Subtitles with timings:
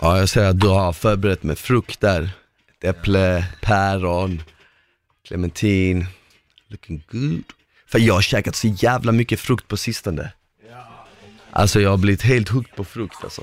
[0.00, 2.30] Ja, jag ser att du har förberett med frukt där.
[2.82, 4.42] Ett äpple, päron,
[5.28, 6.06] clementin.
[6.68, 7.44] Looking good.
[7.86, 10.32] För jag har käkat så jävla mycket frukt på sistone.
[11.50, 13.42] Alltså jag har blivit helt hooked på frukt alltså.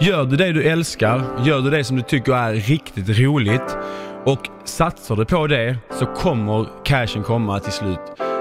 [0.00, 3.76] Gör du det du älskar, gör du det som du tycker är riktigt roligt
[4.24, 7.98] och satsar du på det så kommer cashen komma till slut.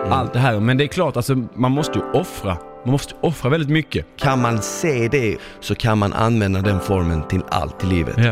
[0.09, 0.59] Allt det här.
[0.59, 2.57] Men det är klart, alltså, man måste ju offra.
[2.83, 4.05] Man måste offra väldigt mycket.
[4.17, 8.15] Kan man se det så kan man använda den formen till allt i livet.
[8.17, 8.31] Ja.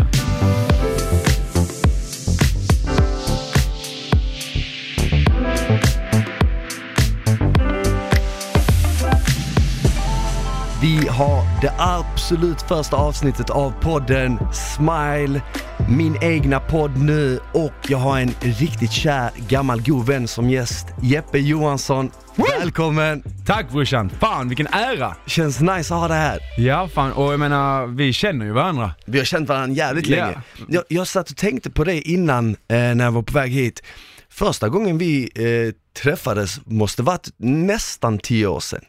[10.81, 15.41] Vi har det absolut första avsnittet av podden Smile,
[15.89, 20.87] min egna podd nu och jag har en riktigt kär gammal god vän som gäst,
[21.01, 22.11] Jeppe Johansson.
[22.47, 23.23] Välkommen!
[23.45, 24.09] Tack brorsan!
[24.09, 25.15] Fan vilken ära!
[25.25, 26.39] Känns nice att ha det här.
[26.57, 28.91] Ja fan, och jag menar vi känner ju varandra.
[29.05, 30.25] Vi har känt varandra jävligt Ja.
[30.25, 30.41] länge.
[30.67, 33.83] Jag, jag satt och tänkte på det innan eh, när jag var på väg hit.
[34.29, 38.81] Första gången vi eh, träffades måste varit nästan 10 år sedan.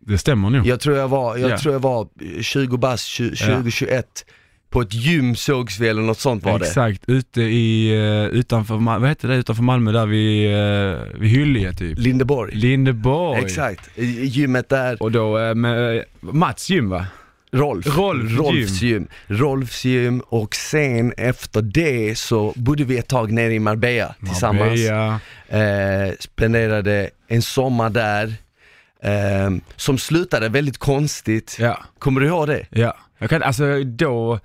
[0.00, 0.66] Det stämmer nog.
[0.66, 1.58] Jag tror jag var, jag Ja.
[1.58, 2.08] tror jag var
[2.42, 4.06] 20 bast, 20, 2021
[4.72, 6.66] på ett gym sågs vi eller något sånt var det.
[6.66, 11.72] Exakt, ute i, eh, utanför, vad heter det utanför Malmö där vid, uh, vid Hyllie
[11.72, 11.98] typ.
[11.98, 12.54] Lindeborg.
[12.54, 13.44] Lindeborg.
[13.44, 15.02] Exakt, gymmet där.
[15.02, 17.06] Och då eh, med eh, Mats gym va?
[17.54, 17.96] Rolf.
[17.96, 19.06] Rolf Rolfs gym.
[19.26, 24.80] Rolfs gym och sen efter det så bodde vi ett tag nere i Marbella tillsammans.
[24.90, 26.08] Marbella.
[26.08, 28.34] Eh, spenderade en sommar där
[29.02, 31.56] eh, som slutade väldigt konstigt.
[31.60, 31.78] Ja.
[31.98, 32.66] Kommer du ihåg det?
[32.70, 34.38] Ja, jag kan alltså då,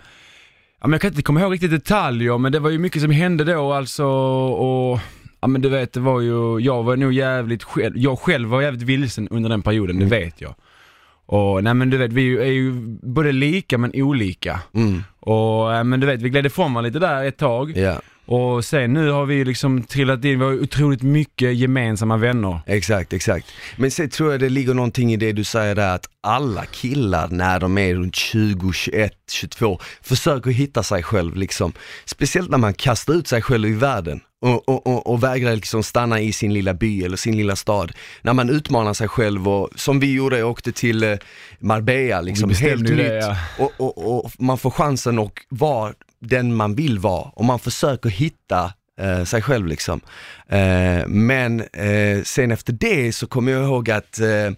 [0.81, 3.11] ja, men jag kan inte komma ihåg riktigt detaljer men det var ju mycket som
[3.11, 4.99] hände då alltså och
[5.39, 8.61] Ja men du vet det var ju, jag var nog jävligt själv, jag själv var
[8.61, 10.55] jävligt vilsen under den perioden, det vet jag.
[11.25, 14.59] Och nej men du vet, vi är ju både lika men olika.
[14.73, 15.03] Mm.
[15.19, 17.77] Och men du vet, vi gled ifrån varandra lite där ett tag.
[17.77, 22.59] Ja, Och sen nu har vi liksom trillat in, vi har otroligt mycket gemensamma vänner.
[22.65, 23.47] exakt, exakt.
[23.77, 27.27] Men sen tror jag det ligger någonting i det du säger där att alla killar
[27.27, 31.73] när de är runt 20, 21, 22 försöker hitta sig själv liksom.
[32.05, 35.83] Speciellt när man kastar ut sig själv i världen och, och, och, och vägrar liksom
[35.83, 37.91] stanna i sin lilla by eller sin lilla stad.
[38.21, 41.17] När man utmanar sig själv och som vi gjorde, åkte till eh,
[41.59, 43.23] Marbella liksom, helt ju det, nytt.
[43.23, 43.37] ja.
[43.57, 48.09] Och, och, och man får chansen att vara den man vill vara och man försöker
[48.09, 50.01] hitta eh, sig själv liksom.
[50.49, 54.51] Eh, men eh, sen efter det så kommer jag ihåg att eh,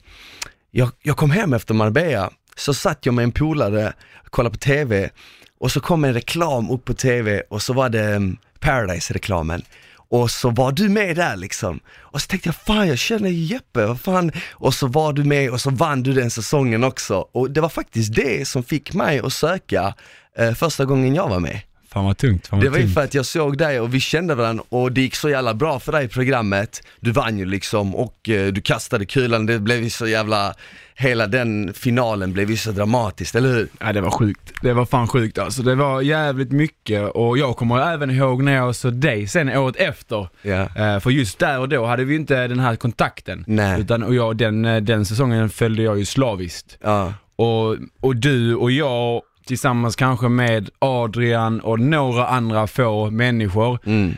[0.72, 3.94] jag, jag kom hem efter Marbella, så satt jag med en polare,
[4.30, 5.10] kollade på TV
[5.60, 9.62] och så kom en reklam upp på TV och så var det mm, Paradise-reklamen.
[10.12, 11.80] Och så var du med där liksom.
[11.98, 14.32] Och så tänkte jag, fan jag känner Jeppe, vad fan.
[14.52, 17.16] Och så var du med och så vann du den säsongen också.
[17.32, 19.94] Och det var faktiskt det som fick mig att söka
[20.40, 21.62] eh, första gången jag var med.
[21.92, 22.94] Fan vad tungt, fan vad Det var ju tungt.
[22.94, 25.80] för att jag såg dig och vi kände varandra och det gick så jävla bra
[25.80, 26.82] för dig i programmet.
[27.00, 30.54] Du vann ju liksom och eh, du kastade kulan, det blev ju så jävla,
[30.96, 33.68] hela den finalen blev ju så dramatiskt, eller hur?
[33.80, 34.54] Ja det var sjukt.
[34.62, 35.62] Det var fan sjukt alltså.
[35.64, 39.76] Det var jävligt mycket och jag kommer även ihåg när jag såg dig sen året
[39.76, 40.28] efter.
[40.42, 40.68] Ja.
[40.76, 43.44] Eh, för just där och då hade vi inte den här kontakten.
[43.48, 43.82] Nej.
[43.82, 46.78] Utan, och jag, den, eh, den säsongen följde jag ju slaviskt.
[46.82, 53.80] Ja, Och, och du och jag tillsammans kanske med Adrian och några andra få människor
[53.86, 54.14] mm.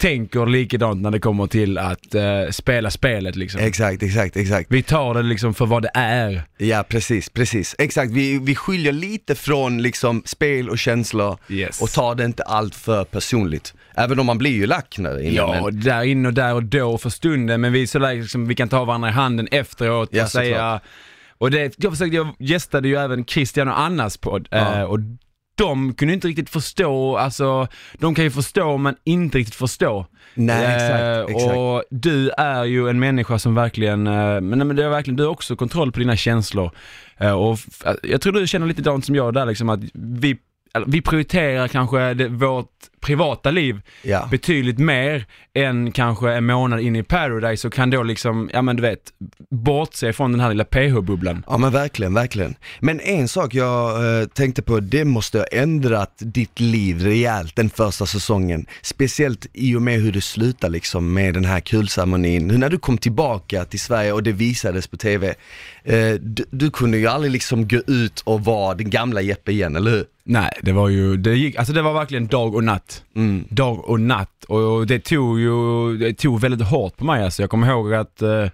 [0.00, 3.60] tänker likadant när det kommer till att eh, spela spelet liksom.
[3.60, 4.66] exakt, exakt, exakt.
[4.70, 6.42] Vi tar det liksom för vad det är.
[6.58, 7.74] Ja precis, precis.
[7.78, 11.82] Exakt, vi, vi skiljer lite från liksom spel och känslor Yes.
[11.82, 13.74] och tar det inte allt för personligt.
[13.94, 16.62] Även om man blir ju lack när inne, Ja, men, där inne och där och
[16.62, 19.48] då för stunden, men vi, är så där, liksom, vi kan ta varandra i handen
[19.50, 20.54] efteråt och Ja, säga...
[20.54, 20.82] såklart.
[21.42, 24.78] Och det, jag försökte, jag gästade ju även Christian och Annas podd Ja.
[24.78, 24.98] eh, och
[25.54, 30.06] de kunde inte riktigt förstå, alltså de kan ju förstå men inte riktigt förstå.
[30.34, 30.74] Nej, Eh,
[31.20, 31.56] exakt, exakt.
[31.56, 35.22] Och du är ju en människa som verkligen, eh, men, men det är verkligen, du
[35.22, 36.70] har också kontroll på dina känslor.
[37.18, 40.36] Eh, och f- jag tror du känner lite likadant som jag där liksom att vi,
[40.86, 42.68] vi prioriterar kanske det, vårt
[43.02, 44.28] privata liv ja.
[44.30, 48.76] betydligt mer än kanske en månad in i Paradise och kan då liksom, ja men
[48.76, 49.12] du vet,
[49.50, 51.44] bortse från den här lilla PH-bubblan.
[51.48, 52.54] Ja men verkligen, verkligen.
[52.80, 57.70] Men en sak jag eh, tänkte på, det måste ha ändrat ditt liv rejält den
[57.70, 58.66] första säsongen.
[58.82, 62.46] Speciellt i och med hur det slutar liksom med den här kulceremonin.
[62.46, 65.34] När du kom tillbaka till Sverige och det visades på TV.
[65.84, 69.76] Eh, du, du kunde ju aldrig liksom gå ut och vara den gamla Jeppe igen,
[69.76, 70.04] eller hur?
[70.24, 72.91] Nej, det var ju, det gick, alltså det var verkligen dag och natt.
[73.14, 73.44] Mm.
[73.48, 77.42] Dag och natt och det tog ju, det tog väldigt hårt på mig alltså.
[77.42, 78.46] Jag kommer ihåg att eh,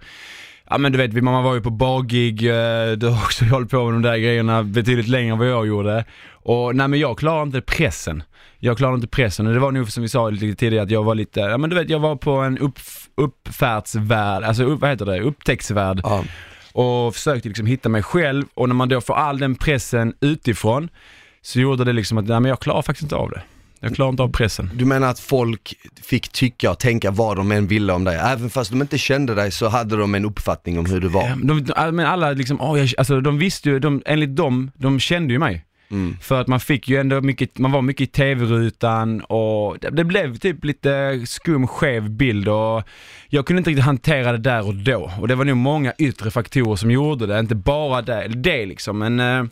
[0.71, 3.85] Ja men du vet, man var ju på bargig, eh, du har också hållit på
[3.85, 6.05] med de där grejerna betydligt längre än vad jag gjorde.
[6.31, 8.23] Och nej men jag klarar inte pressen.
[8.59, 11.03] Jag klarar inte pressen och det var nog som vi sa lite tidigare att jag
[11.03, 12.79] var lite, ja men du vet jag var på en upp,
[13.15, 16.01] uppfärdsvärld, alltså upp, vad heter det, upptäcktsvärld.
[16.03, 16.23] Ja.
[16.73, 20.89] Och försökte liksom hitta mig själv och när man då får all den pressen utifrån
[21.41, 23.41] så gjorde det liksom att, nej men jag klarar faktiskt inte av det.
[23.79, 24.69] Jag klarar inte av pressen.
[24.73, 28.19] Du menar att folk fick tycka och tänka vad de än ville om dig?
[28.23, 31.23] Även fast de inte kände dig så hade de en uppfattning om hur du var?
[31.23, 34.71] Ja, De, de, men alla liksom, oh, jag, alltså de visste ju, de, enligt dem,
[34.75, 35.65] de kände ju mig.
[35.91, 36.17] Mm.
[36.21, 40.03] För att man fick ju ändå mycket, man var mycket i tv-rutan och det, det
[40.03, 42.83] blev typ lite skum, skev bild och
[43.29, 45.11] jag kunde inte riktigt hantera det där och då.
[45.19, 48.99] Och det var nog många yttre faktorer som gjorde det, inte bara det, det liksom.
[48.99, 49.43] Men, eh,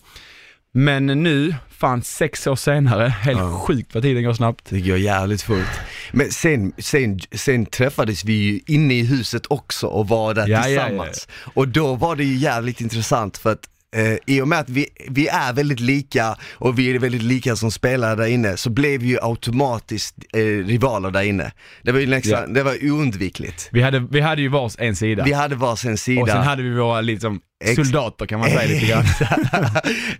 [0.72, 3.60] men nu, fan sex år senare, helt Ja.
[3.68, 4.66] sjukt vad tiden går snabbt.
[4.70, 5.80] Det går jävligt fort.
[6.12, 10.48] Men sen, sen, sen träffades vi ju inne i huset också och var där Ja,
[10.48, 10.82] ja, ja.
[10.88, 11.28] tillsammans.
[11.54, 14.86] Och då var det ju jävligt intressant för att eh, i och med att vi,
[15.10, 19.02] vi är väldigt lika och vi är väldigt lika som spelare där inne så blev
[19.02, 21.52] vi ju automatiskt eh, rivaler där inne.
[21.82, 22.48] Det var ju nästan, Ja.
[22.48, 23.70] det var oundvikligt.
[23.72, 25.24] Vi hade, vi hade ju vars en sida.
[25.24, 26.22] Vi hade varsin sida.
[26.22, 29.06] och sen hade vi våra liksom, Ex- soldater kan man säga lite grann.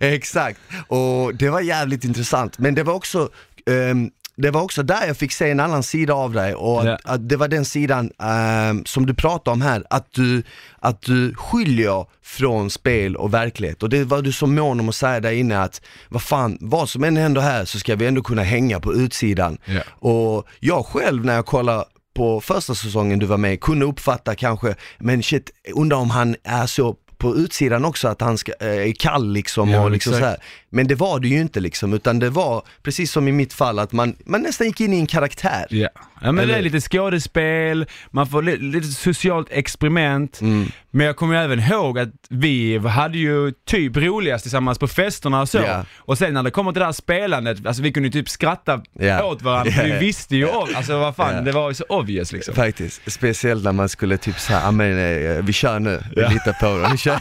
[0.00, 2.58] Exakt, och det var jävligt intressant.
[2.58, 3.28] Men det var också
[3.70, 4.10] ehm,
[4.42, 6.98] det var också där jag fick se en annan sida av dig och att, Ja.
[7.04, 10.42] att det var den sidan ehm, som du pratade om här, att du,
[10.78, 13.82] att du skiljer från spel och verklighet.
[13.82, 16.88] Och det var du så mån om att säga där inne att, vad fan, vad
[16.88, 19.58] som än händer här så ska vi ändå kunna hänga på utsidan.
[19.64, 19.80] Ja.
[20.10, 21.84] Och jag själv när jag kollar
[22.14, 26.66] på första säsongen du var med kunde uppfatta kanske, men shit, undrar om han är
[26.66, 30.24] så på utsidan också att han ska, eh, är kall liksom Ja, och liksom exakt.
[30.24, 30.38] så här.
[30.70, 33.78] Men det var det ju inte liksom, utan det var precis som i mitt fall
[33.78, 35.66] att man, man nästan gick in i en karaktär.
[35.70, 35.88] Ja.
[36.20, 40.40] ja men Eller- det är lite skådespel, man får li- lite socialt experiment.
[40.40, 40.66] Mm.
[40.90, 45.40] Men jag kommer ju även ihåg att vi hade ju typ roligast tillsammans på festerna
[45.40, 45.58] och så.
[45.58, 45.84] Ja.
[45.98, 48.80] Och sen när det kommer till det här spelandet, alltså vi kunde ju typ skratta
[48.92, 49.24] Ja.
[49.24, 49.82] åt varandra, Ja.
[49.84, 51.40] vi visste ju om, alltså vad fan, Ja.
[51.40, 52.54] det var ju så obvious liksom.
[52.54, 56.28] Faktiskt, speciellt när man skulle typ säga, ah, men eh, vi kör nu, vi Ja.
[56.28, 57.20] litar på det, vi kör.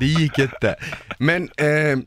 [0.00, 0.76] det gick inte.
[1.18, 1.98] Men eh,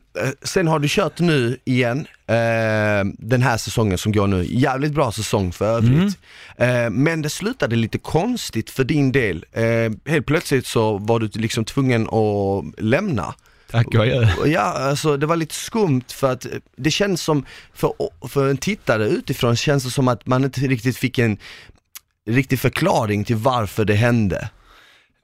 [0.42, 5.12] sen har du kört nu igen, eh, den här säsongen som går nu, jävligt bra
[5.12, 6.18] säsong för övrigt.
[6.56, 11.28] Eh, men det slutade lite konstigt för din del, eh, helt plötsligt så var du
[11.34, 13.34] liksom tvungen att lämna.
[13.70, 14.28] Tack och adjö.
[14.46, 17.92] Ja, alltså det var lite skumt för att det känns som, för,
[18.28, 21.38] för en tittare utifrån känns det som att man inte riktigt fick en
[22.26, 24.48] riktig förklaring till varför det hände.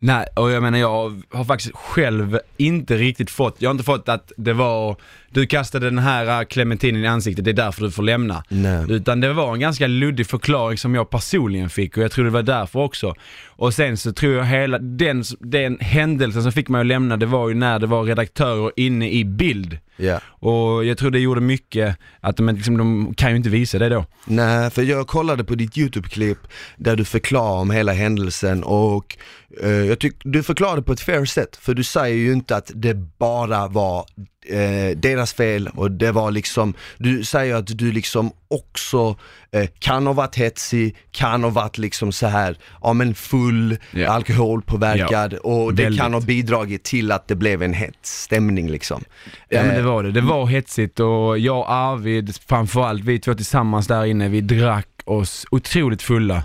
[0.00, 4.08] Nej, och jag menar jag har faktiskt själv inte riktigt fått, jag har inte fått
[4.08, 4.96] att det var,
[5.30, 8.44] du kastade den här äh, clementinen i ansiktet, det är därför du får lämna.
[8.48, 8.84] Nej.
[8.88, 12.30] Utan det var en ganska luddig förklaring som jag personligen fick och jag tror det
[12.30, 13.14] var därför också.
[13.46, 17.26] Och sen så tror jag hela, den, den händelsen som fick mig att lämna det
[17.26, 19.78] var ju när det var redaktörer inne i bild.
[19.96, 20.20] Ja.
[20.26, 23.88] Och jag tror det gjorde mycket, att de, liksom, de kan ju inte visa det
[23.88, 24.04] då.
[24.24, 26.38] Nej, för jag kollade på ditt YouTube-klipp
[26.76, 29.16] där du förklarar om hela händelsen och
[29.62, 32.70] eh, jag tycker du förklarade på ett fair sätt, för du säger ju inte att
[32.74, 34.06] det bara var
[34.48, 39.16] eh, deras fel och det var liksom, du säger att du liksom också
[39.50, 44.08] eh, kan ha varit hetsig, kan ha varit liksom så här, ja men full, Ja.
[44.10, 46.00] alkoholpåverkad och det Väldigt.
[46.00, 49.04] kan ha bidragit till att det blev en hets stämning liksom.
[49.48, 50.10] Ja men det Eh, var det.
[50.12, 54.88] Det var hetsigt och jag och Arvid, framförallt vi två tillsammans där inne, vi drack
[55.04, 56.42] oss otroligt fulla.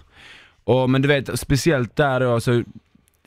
[0.65, 2.63] Och, men du vet, speciellt där då, så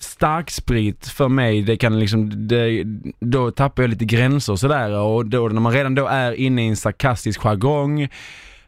[0.00, 2.85] starksprit för mig, det kan liksom, det,
[3.21, 6.65] då tappar jag lite gränser och sådär och då när man redan då är inne
[6.65, 8.09] i en sarkastisk jargong,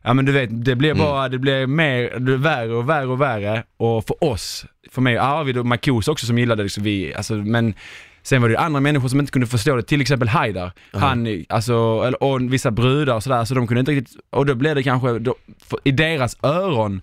[0.03, 3.07] ja men du vet, det blir bara, det blir mer, det blir värre och värre
[3.07, 3.63] och värre.
[3.77, 7.35] Och för oss, för mig och Arvid och Marcus också som gillade liksom vi, alltså
[7.35, 7.75] men
[8.23, 10.73] Sen var det ju andra människor som inte kunde förstå det, till exempel Haidar.
[10.93, 14.55] Han, alltså, eller, och vissa brudar och sådär, så de kunde inte riktigt, och då
[14.55, 17.01] blev det kanske, då, för, i deras öron,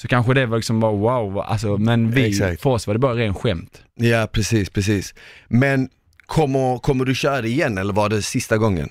[0.00, 2.62] så kanske det var liksom bara wow, alltså, men vi, Exakt.
[2.62, 3.82] för oss var det bara ren skämt.
[3.94, 5.14] Ja precis, precis.
[5.48, 5.88] Men
[6.26, 8.88] kommer, kommer du köra igen eller var det sista gången?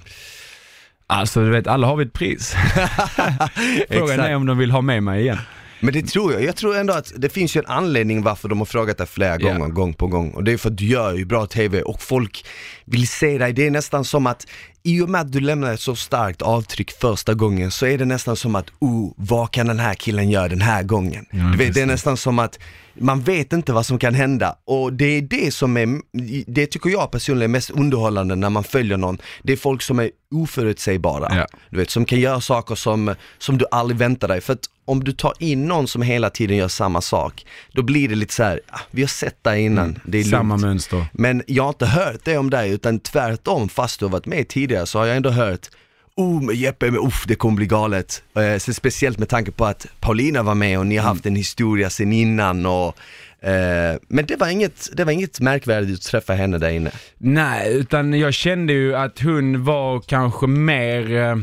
[1.07, 2.55] Alltså du vet, alla har vi ett pris.
[3.89, 5.37] Frågan är om de vill ha med mig igen.
[5.79, 6.43] Men det tror jag.
[6.43, 9.37] Jag tror ändå att det finns ju en anledning varför de har frågat dig flera
[9.39, 9.53] Ja.
[9.53, 10.31] gånger, gång på gång.
[10.31, 12.45] Och det är för att du gör ju bra TV och folk
[12.89, 13.53] vill se dig.
[13.53, 14.47] Det är nästan som att
[14.83, 18.05] i och med att du lämnar ett så starkt avtryck första gången så är det
[18.05, 21.25] nästan som att, oh, vad kan den här killen göra den här gången?
[21.31, 22.59] Ja, du vet, det är nästan som att
[22.93, 25.87] man vet inte vad som kan hända och det är det som är,
[26.51, 29.17] det tycker jag personligen är mest underhållande när man följer någon.
[29.43, 31.47] Det är folk som är oförutsägbara, Ja.
[31.69, 34.41] du vet, som kan göra saker som, som du aldrig väntar dig.
[34.41, 38.09] För att om du tar in någon som hela tiden gör samma sak, då blir
[38.09, 40.31] det lite så här, ah, vi har sett det innan, det är Mm.
[40.31, 40.65] Samma lugnt.
[40.65, 41.05] mönster.
[41.13, 44.47] Men jag har inte hört det om dig utan tvärtom, fast du har varit med
[44.47, 45.67] tidigare så har jag ändå hört
[46.15, 48.23] Oh, med Jeppe, men uff, det kommer bli galet.
[48.35, 51.35] Eh, så speciellt med tanke på att Paulina var med och ni har haft en
[51.35, 52.97] historia sen innan och
[53.47, 56.91] eh, Men det var, inget, det var inget märkvärdigt att träffa henne där inne.
[57.17, 61.35] Nej, utan jag kände ju att hon var kanske mer eh,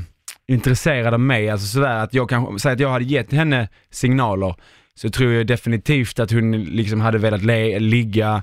[0.48, 1.50] intresserad av mig.
[1.50, 4.54] Alltså sådär att jag kanske, säg att jag hade gett henne signaler
[4.98, 8.42] så tror jag definitivt att hon liksom hade velat le, ligga,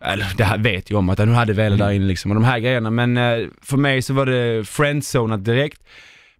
[0.00, 2.44] eller det här vet jag om att hon hade velat där inne liksom och de
[2.44, 2.90] här grejerna.
[2.90, 5.82] Men eh, för mig så var det friendzonat direkt.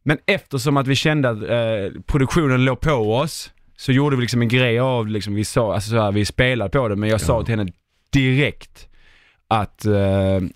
[0.02, 4.42] Men eftersom att vi kände att eh, produktionen låg på oss så gjorde vi liksom
[4.42, 7.20] en grej av, liksom, vi, sa, alltså, så här, vi spelade på det men jag
[7.20, 7.72] sa till henne
[8.12, 8.88] direkt
[9.48, 9.94] att eh,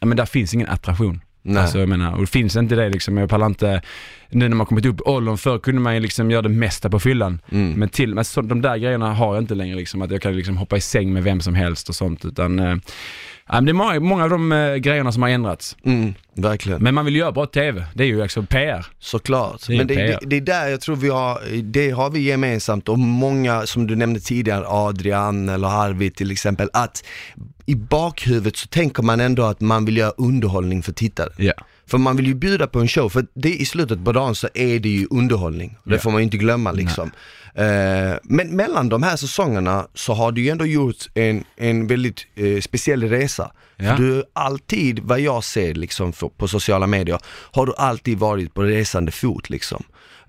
[0.00, 1.20] ja, men där finns ingen attraktion.
[1.46, 1.62] Nej.
[1.62, 3.82] Alltså jag menar, och det finns inte det liksom, jag pallar inte,
[4.30, 6.90] nu när man kommit upp i åldern, förr kunde man ju liksom göra det mesta
[6.90, 7.40] på fyllan.
[7.52, 7.72] Mm.
[7.72, 10.36] Men till, men så, de där grejerna har jag inte längre liksom, att jag kan
[10.36, 12.76] liksom hoppa i säng med vem som helst och sånt utan eh,
[13.48, 15.76] ja, men det är många, många av de eh, grejerna som har ändrats.
[15.84, 16.82] Mm, verkligen.
[16.82, 18.86] Men man vill göra bra TV, det är ju alltså PR.
[18.98, 20.18] Såklart, Det är men det, PR.
[20.22, 23.96] det, är där jag tror vi har, det har vi gemensamt och många som du
[23.96, 27.04] nämnde tidigare, Adrian eller Harvey till exempel, att
[27.66, 31.28] i bakhuvudet så tänker man ändå att man vill göra underhållning för tittare.
[31.36, 31.52] Ja.
[31.86, 34.48] För man vill ju bjuda på en show, för det, i slutet på dagen så
[34.54, 35.76] är det ju underhållning.
[35.84, 36.00] Det Ja.
[36.00, 37.10] får man ju inte glömma liksom.
[37.54, 42.26] Eh, men mellan de här säsongerna så har du ju ändå gjort en, en väldigt
[42.34, 43.52] eh, speciell resa.
[43.78, 47.18] För du har alltid, vad jag ser liksom för, på sociala medier,
[47.52, 49.84] har du alltid varit på resande fot liksom.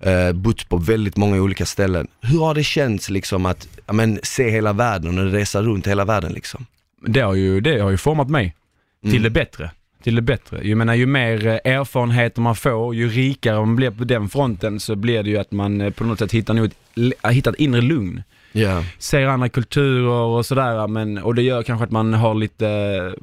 [0.06, 2.08] Uh, bott på väldigt många olika ställen.
[2.20, 6.32] Hur har det känts liksom att men, se hela världen och resa runt hela världen
[6.32, 6.66] liksom?
[7.06, 8.54] Det har ju, det har ju format mig
[9.02, 9.70] till det bättre.
[10.02, 10.68] Till det bättre.
[10.68, 14.80] Jag menar ju mer eh, erfarenheter man får, ju rikare man blir på den fronten
[14.80, 16.76] så blir det ju att man eh, på något sätt hittar, nog ett,
[17.22, 18.22] äh, hittar ett inre lugn.
[18.52, 18.84] Ja.
[18.98, 23.22] Ser andra kulturer och sådär men, och det gör kanske att man har lite eh,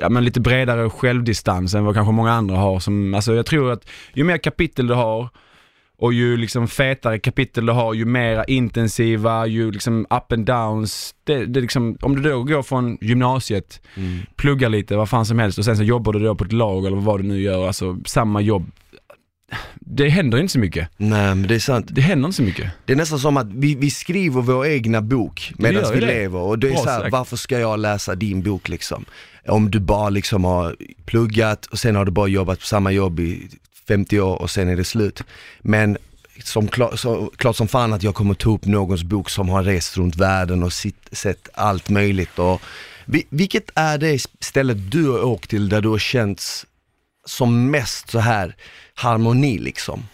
[0.00, 2.80] Ja, men lite bredare självdistans än vad kanske många andra har.
[2.80, 5.28] Som, alltså jag tror att ju mer kapitel du har
[6.00, 11.14] och ju liksom fetare kapitel du har, ju mera intensiva, ju liksom up and downs.
[11.24, 14.18] Det, det liksom, om du då går från gymnasiet, Mm.
[14.36, 16.86] pluggar lite, vad fan som helst och sen så jobbar du då på ett lag
[16.86, 18.70] eller vad du nu gör, alltså samma jobb.
[19.80, 20.88] Det händer inte så mycket.
[20.96, 21.86] Nej men det är sant.
[21.90, 22.72] Det händer inte så mycket.
[22.84, 26.06] Det är nästan som att vi, vi skriver vår egna bok medan vi det.
[26.06, 27.12] lever och det är Bra så här, sagt.
[27.12, 29.04] varför ska jag läsa din bok liksom?
[29.46, 33.20] Om du bara liksom har pluggat och sen har du bara jobbat på samma jobb
[33.20, 33.48] i
[33.88, 35.22] 50 år och sen är det slut.
[35.60, 35.98] Men
[36.44, 39.62] som klar, så, klart som fan att jag kommer ta upp någons bok som har
[39.62, 42.38] rest runt världen och sitt, sett allt möjligt.
[42.38, 42.62] Och,
[43.04, 46.42] vi, vilket är det stället du har åkt till där du har känt
[47.26, 48.56] som mest så här
[48.94, 50.08] harmoni liksom?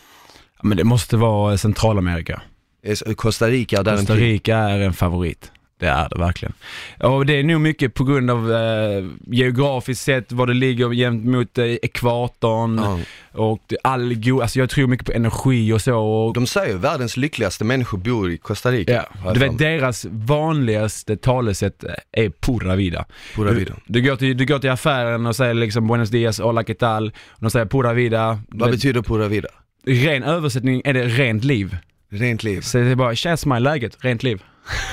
[0.62, 2.42] Men det måste vara Centralamerika.
[2.82, 5.50] Eh, Costa Rica, där Costa Rica är en favorit.
[5.78, 6.52] Det är det verkligen.
[7.00, 11.24] Och det är nog mycket på grund av eh, geografiskt sett, var det ligger jämt
[11.24, 12.98] mot eh, ekvatorn Ja.
[13.32, 15.94] och all go- alltså jag tror mycket på energi och så.
[15.98, 19.04] Och, De säger ju världens lyckligaste människor bor i Costa Rica.
[19.24, 23.04] ja, du vet deras vanligaste talesätt är pura vida.
[23.34, 23.74] Pura Du, vida.
[23.86, 27.06] du, går till, du går till affären och säger liksom buenos dias, hola qué tal.
[27.28, 28.40] Och de säger pura vida.
[28.48, 29.48] Vad betyder pura vida?
[29.86, 31.76] Ren översättning är det rent liv.
[32.10, 32.60] Rent liv.
[32.60, 34.42] Så det är bara, tja smile läget, rent liv.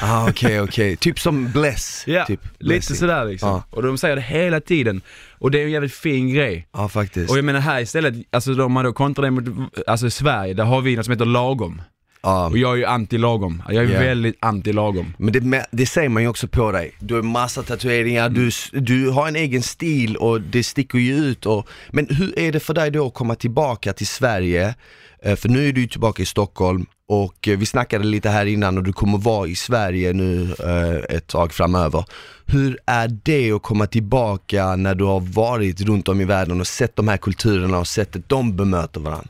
[0.02, 0.96] Ah, okej, okej.
[0.98, 2.04] Typ som bless.
[2.08, 2.42] Ja, typ.
[2.60, 3.50] lite sådär liksom.
[3.50, 3.64] Ja.
[3.70, 5.02] Och de säger det hela tiden.
[5.40, 6.68] Och det är en jävligt fin grej.
[6.74, 7.32] Ja, faktiskt.
[7.32, 9.44] Och jag menar här istället, alltså om man då kontrar det mot,
[9.88, 11.82] alltså Sverige, där har vi något som heter lagom.
[12.24, 12.48] Ja.
[12.50, 13.64] Och jag är ju anti-lagom.
[13.70, 14.00] Jag är Ja.
[14.00, 15.14] väldigt anti-lagom.
[15.18, 16.92] Men det, det säger man ju också på dig.
[17.00, 18.50] Du har massa tatueringar, Mm.
[18.72, 21.46] du, du har en egen stil och det sticker ju ut.
[21.46, 24.76] Och, men hur är det för dig då att komma tillbaka till Sverige?
[25.24, 28.78] Eh, För nu är du tillbaka i Stockholm och eh, vi snackade lite här innan
[28.78, 32.06] och du kommer vara i Sverige nu eh, ett tag framöver.
[32.46, 36.68] Hur är det att komma tillbaka när du har varit runt om i världen och
[36.68, 39.28] sett de här kulturerna och sett att de bemöter varandra?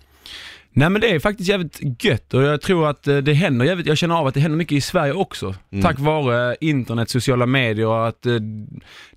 [0.73, 3.87] Nej men det är faktiskt jävligt gött och jag tror att eh, det händer jävligt,
[3.87, 5.55] jag känner av att det händer mycket i Sverige också.
[5.71, 5.83] Mm.
[5.83, 8.35] Tack vare internet, sociala medier och att eh,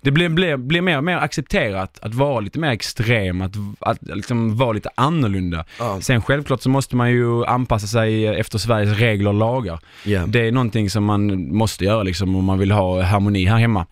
[0.01, 3.97] det blir, blir, blir mer och mer accepterat att vara lite mer extrem, att, att
[4.01, 5.65] liksom vara lite annorlunda.
[5.79, 6.01] Ja.
[6.01, 9.79] Sen självklart så måste man ju anpassa sig efter Sveriges regler och lagar.
[10.03, 10.25] Ja.
[10.27, 13.85] Det är någonting som man måste göra liksom om man vill ha harmoni här hemma.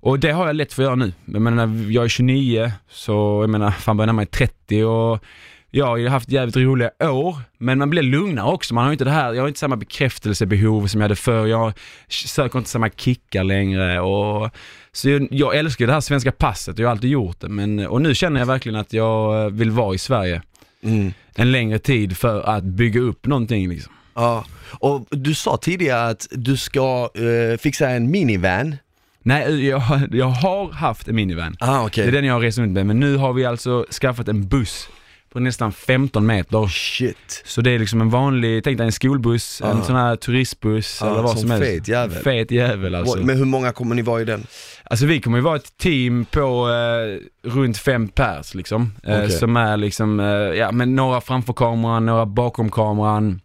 [0.00, 1.12] Och det har jag lätt för att göra nu.
[1.24, 3.12] Jag menar, jag är 29, så
[3.42, 5.24] jag menar, fan börjar närma mig 30 och
[5.70, 8.74] jag har ju haft jävligt roliga år, men man blir lugnare också.
[8.74, 11.46] Man har ju inte det här, jag har inte samma bekräftelsebehov som jag hade förr.
[11.46, 11.72] Jag
[12.08, 14.50] söker inte samma kickar längre och
[14.92, 17.48] så jag, jag älskar det här svenska passet och jag har alltid gjort det.
[17.48, 20.42] Men, och nu känner jag verkligen att jag vill vara i Sverige
[20.82, 21.12] Mm.
[21.34, 23.92] en längre tid för att bygga upp någonting liksom.
[24.14, 24.44] Ja,
[24.80, 28.76] och du sa tidigare att du ska eh, fixa en minivan.
[29.22, 29.82] Nej, jag,
[30.12, 31.56] jag har haft en minivan.
[31.60, 32.04] Ah, okej.
[32.04, 34.48] Det är den jag har rest runt med, men nu har vi alltså skaffat en
[34.48, 34.88] buss
[35.32, 36.66] på nästan 15 meter.
[36.68, 37.42] Shit.
[37.44, 39.82] Så det är liksom en vanlig, tänk dig en skolbuss, en Ja.
[39.84, 41.66] sån här turistbuss Ja, eller vad som som helst.
[41.66, 42.22] fet jävel.
[42.22, 43.18] Fet jävel alltså.
[43.18, 44.46] Men hur många kommer ni vara i den?
[44.84, 48.92] Alltså vi kommer ju vara ett team på eh, runt fem pers liksom.
[49.06, 49.30] Eh, Okej.
[49.30, 53.40] Som är liksom, eh, ja men några framför kameran, några bakom kameran,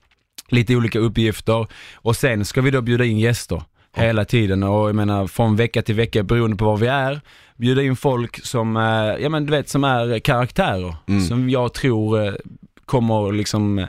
[0.50, 1.68] lite olika uppgifter.
[1.96, 3.64] Och sen ska vi då bjuda in gäster
[3.96, 7.22] hela tiden och jag menar från vecka till vecka beroende på var vi är.
[7.56, 8.84] Bjuda in folk som, eh,
[9.24, 10.96] ja men du vet som är karaktärer.
[11.08, 11.22] Mm.
[11.26, 12.34] Som jag tror eh,
[12.86, 13.88] kommer liksom,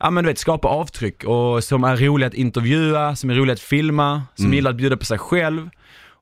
[0.00, 3.52] ja men du vet skapa avtryck och som är roliga att intervjua, som är roliga
[3.52, 4.54] att filma, som Mm.
[4.54, 5.70] gillar att bjuda på sig själv.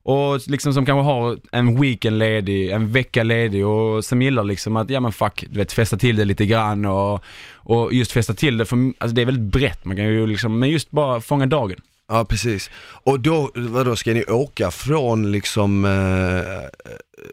[0.07, 4.75] Och liksom som kanske har en weekend ledig, en vecka ledig och som gillar liksom
[4.75, 7.23] att, ja men fuck, du vet festa till det lite grann och,
[7.53, 10.59] och just festa till det, för alltså det är väldigt brett, man kan ju liksom,
[10.59, 11.77] men just bara fånga dagen.
[12.07, 12.69] Ja precis.
[13.03, 16.67] Och då, vadå, ska ni åka från liksom eh,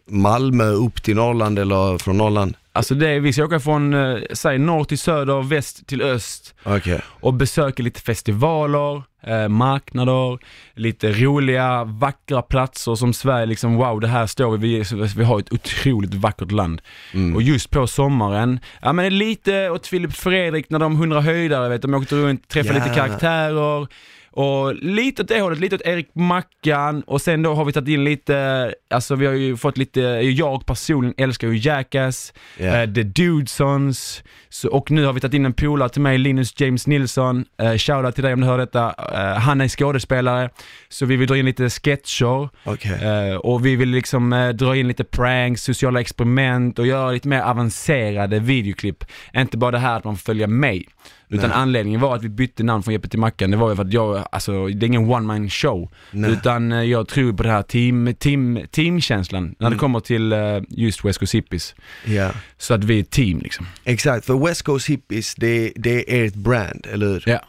[0.06, 2.56] Malmö upp till Norrland eller från Norrland?
[2.74, 6.54] Alltså det, är- vi ska åka från, eh, säg norr till söder, väst till öst
[6.64, 7.00] Okej.
[7.06, 10.38] och besöka lite festivaler, eh, marknader,
[10.74, 15.38] lite roliga, vackra platser som Sverige liksom, wow det här står vi, vi, vi har
[15.40, 16.80] ett otroligt vackert land.
[17.14, 17.36] Mm.
[17.36, 21.82] Och just på sommaren, ja men lite åt Filip Fredrik när de 100 höjdare, vet,
[21.82, 22.84] de åkte runt, träffade Ja.
[22.84, 23.86] lite karaktärer.
[24.34, 27.88] Och lite åt det hållet, lite åt Erik Mackan och sen då har vi tagit
[27.88, 32.64] in lite, alltså vi har ju fått lite, jag personligen älskar ju Jackass, Ja.
[32.82, 36.60] eh, The Dudesons, så, och nu har vi tagit in en polare till mig, Linus
[36.60, 40.50] James Nilsson, eh, shoutout till dig om du hör detta, eh, han är skådespelare,
[40.88, 43.04] så vi vill dra in lite sketcher, Okej.
[43.30, 47.40] Eh, och vi vill liksom dra in lite pranks, sociala experiment och göra lite mer
[47.40, 49.04] avancerade videoklipp.
[49.36, 50.86] Inte bara det här att man får följa mig.
[51.32, 51.58] Utan Nej.
[51.58, 53.50] anledningen var att vi bytte namn från Jeppe till Mackan.
[53.50, 55.90] Det var ju för att jag, alltså det är ingen one man show.
[56.10, 56.30] Nej.
[56.32, 59.78] Utan eh, jag tror på det här team, team, teamkänslan när det Mm.
[59.78, 61.74] kommer till eh, just West Coast Hippies.
[62.04, 62.30] Ja.
[62.58, 63.66] Så att vi är ett team liksom.
[63.84, 67.22] Exakt, för West Coast Hippies det, det är ett brand, eller hur?
[67.26, 67.40] Ja.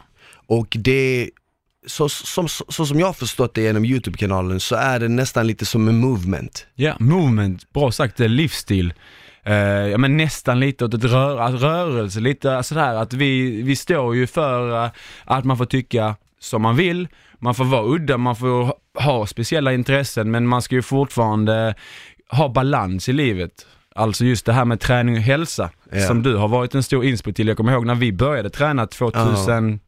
[0.46, 1.30] Och det,
[1.86, 5.46] så, som, så, så som jag har förstått det genom YouTube-kanalen så är det nästan
[5.46, 6.66] lite som en movement.
[6.74, 8.92] Ja, movement, bra sagt, det är livsstil.
[9.46, 9.54] Eh,
[9.88, 14.26] ja men nästan lite åt ett rör, rörelse, lite sådär att vi, vi står ju
[14.26, 14.90] för eh,
[15.24, 19.72] att man får tycka som man vill, man får vara udda, man får ha- speciella
[19.72, 21.74] intressen men man ska ju fortfarande
[22.30, 23.66] ha balans i livet.
[23.94, 26.00] Alltså just det här med träning och hälsa, Ja.
[26.06, 27.48] som du har varit en stor inspo till.
[27.48, 29.78] Jag kommer ihåg när vi började träna 2012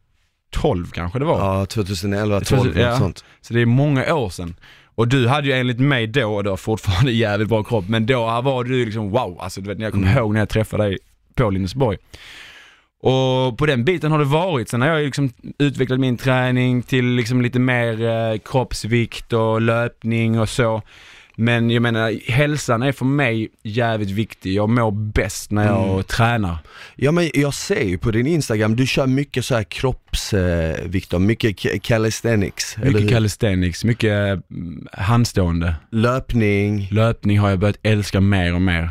[0.93, 1.39] kanske det var.
[1.59, 2.97] Ja, 2011, 12 2000, ja.
[2.97, 3.25] sånt.
[3.41, 4.55] Så det är många år sedan.
[4.97, 8.05] Och du hade ju enligt mig då, och du har fortfarande jävligt bra kropp, men
[8.05, 10.17] då var du liksom wow, alltså du vet, jag kommer Mm.
[10.17, 10.97] ihåg när jag träffade dig
[11.35, 11.97] på Lindesborg.
[13.01, 15.29] Och på den biten har det varit, sen har jag liksom
[15.59, 20.81] utvecklat min träning till liksom lite mer eh, kroppsvikt och löpning och så.
[21.39, 24.53] Men jag menar, hälsan är för mig jävligt viktig.
[24.53, 26.03] Jag mår bäst när jag Mm.
[26.03, 26.57] tränar.
[26.95, 31.19] Ja men jag ser ju på din Instagram, du kör mycket så här kroppsvikt eh,
[31.19, 35.75] mycket ca- calisthenics, Mycket calisthenics, mycket mm, handstående.
[35.91, 38.89] Löpning, Löpning har jag börjat älska mer och mer.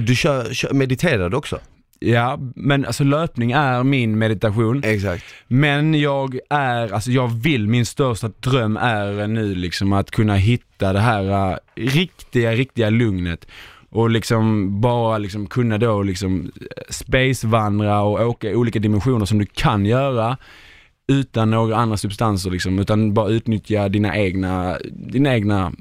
[0.00, 1.58] du kör, kör, mediterar du också?
[1.98, 4.82] Ja, men alltså löpning är min meditation.
[4.84, 5.24] Exakt.
[5.48, 10.92] Men jag är, alltså jag vill, min största dröm är nu liksom att kunna hitta
[10.92, 13.46] det här äh, riktiga, riktiga lugnet.
[13.90, 16.52] Och liksom bara liksom kunna då liksom
[16.88, 20.36] spacevandra och åka i olika dimensioner som du kan göra
[21.08, 25.72] utan några andra substanser liksom, utan bara utnyttja dina egna, dina egna,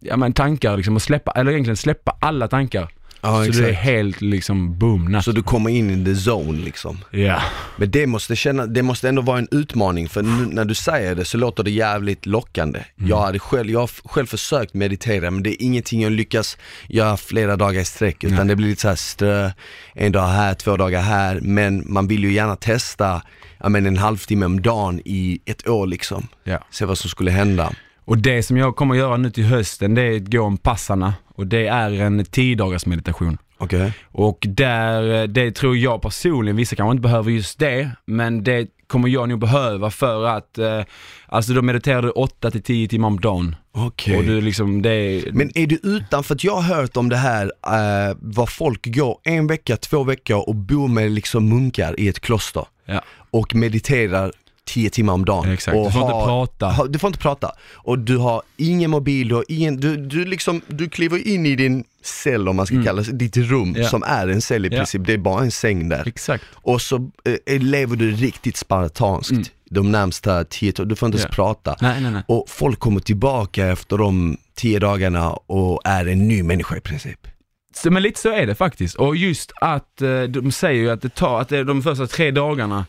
[0.00, 2.88] ja men tankar liksom och släppa, eller egentligen släppa alla tankar.
[3.24, 5.24] Ja så du är helt liksom boom, natt.
[5.24, 6.98] Så du kommer in i the zone liksom.
[7.10, 7.42] Ja.
[7.76, 11.14] Men det måste, känna, det måste ändå vara en utmaning för nu, när du säger
[11.14, 12.78] det så låter det jävligt lockande.
[12.98, 13.10] Mm.
[13.10, 16.58] Jag, hade själv, jag har själv försökt meditera men det är ingenting jag lyckas
[16.88, 18.46] göra flera dagar i sträck utan Nej.
[18.46, 19.50] det blir lite så här strö,
[19.94, 23.22] en dag här, två dagar här men man vill ju gärna testa
[23.58, 26.28] ja, men en halvtimme om dagen i ett år liksom.
[26.44, 26.58] Ja.
[26.70, 27.72] Se vad som skulle hända.
[28.04, 31.14] Och det som jag kommer göra nu till hösten, det är att gå om passarna
[31.34, 33.38] och det är en 10 dagars meditation.
[33.58, 33.92] Okej?
[34.12, 39.08] Och där, det tror jag personligen, vissa kanske inte behöver just det, men det kommer
[39.08, 40.80] jag nog behöva för att, eh,
[41.26, 43.56] alltså då mediterar du 8 till 10 timmar om dagen.
[43.72, 44.22] Okej.
[44.22, 47.52] Du liksom, det Men är du utan, för att jag har hört om det här,
[47.66, 52.20] eh, vad folk går en vecka, två veckor och bor med liksom munkar i ett
[52.20, 53.00] kloster Ja.
[53.30, 54.32] och mediterar
[54.66, 55.50] 10 timmar om dagen.
[55.52, 56.66] Exakt, och du får inte prata.
[56.66, 57.52] Ha, du får inte prata.
[57.74, 61.56] Och du har ingen mobil, du har ingen, du, du liksom, du kliver in i
[61.56, 63.82] din cell om man ska kalla det, ditt rum Mm.
[63.82, 63.88] Ja.
[63.88, 66.08] som är en cell i princip, det är bara en säng där.
[66.08, 66.44] exakt.
[66.52, 67.10] Och så
[67.46, 71.30] eh, lever du riktigt spartanskt de närmsta 10 du får inte ens Mm.
[71.34, 71.76] Prata.
[71.80, 72.22] Nej, nej, nej.
[72.28, 77.26] Och folk kommer tillbaka efter de 10 dagarna och är en ny människa i princip.
[77.74, 78.94] Så, men lite så är det faktiskt.
[78.96, 82.30] Och just att eh, de säger ju att det tar, att det, de första tre
[82.30, 82.86] dagarna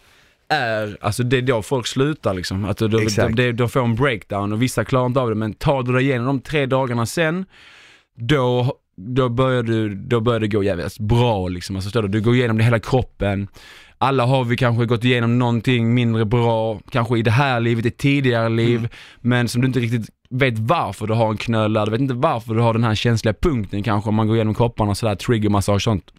[0.50, 2.66] är, alltså det är då folk slutar liksom.
[2.66, 5.36] Att de, de, de, de får en breakdown och vissa klarar inte av det.
[5.36, 7.46] Men tar du dig igenom de tre dagarna sen,
[8.18, 11.76] då, då, börjar, du, då börjar det gå jävligt bra liksom.
[11.76, 12.08] Alltså, du?
[12.08, 13.48] du går igenom det hela kroppen.
[13.98, 17.92] Alla har vi kanske gått igenom någonting mindre bra, kanske i det här livet, i
[17.92, 18.88] tidigare liv,
[19.22, 22.14] men som du inte riktigt vet varför du har en knöl där, du vet inte
[22.14, 25.76] varför du har den här känsliga punkten kanske om man går igenom kropparna sådär, triggermassage
[25.76, 26.12] och sånt.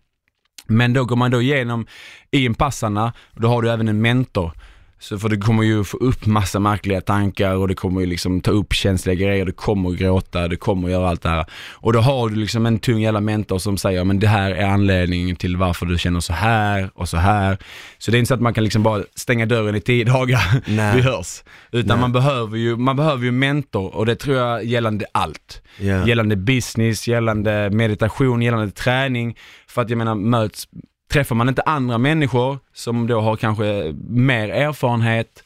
[0.67, 1.87] Men då går man då igenom
[2.31, 4.53] i en passarna, då har du även en mentor.
[4.99, 8.41] Så för du kommer ju få upp massa märkliga tankar och det kommer ju liksom
[8.41, 11.47] ta upp känsliga grejer, du kommer att gråta, du kommer att göra allt det här.
[11.73, 14.67] Och då har du liksom en tung jävla mentor som säger, men det här är
[14.67, 17.59] anledningen till varför du känner så här och så här.
[17.99, 20.63] Så det är inte så att man kan liksom bara stänga dörren i tio dagar,
[20.67, 20.97] Nej.
[20.97, 21.43] vi hörs.
[21.73, 22.01] Utan Nej.
[22.01, 25.63] man behöver ju, man behöver ju mentor och det tror jag gällande allt.
[25.79, 26.07] Ja.
[26.07, 29.37] Gällande business, gällande meditation, gällande träning.
[29.69, 30.69] För att jag menar, möts,
[31.13, 35.43] träffar man inte andra människor som då har kanske mer erfarenhet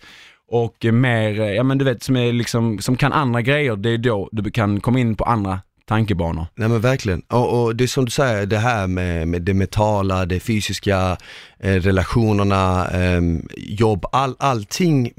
[0.49, 3.91] och mer, eh, ja men du vet, som, är liksom, som kan andra grejer, det
[3.91, 6.47] är då du kan komma in på andra tankebanor.
[6.55, 7.21] Nej men verkligen.
[7.21, 11.17] Och, och det är som du säger, det här med, med det mentala, det fysiska,
[11.59, 13.21] eh, relationerna, eh,
[13.57, 15.13] jobb, all, allting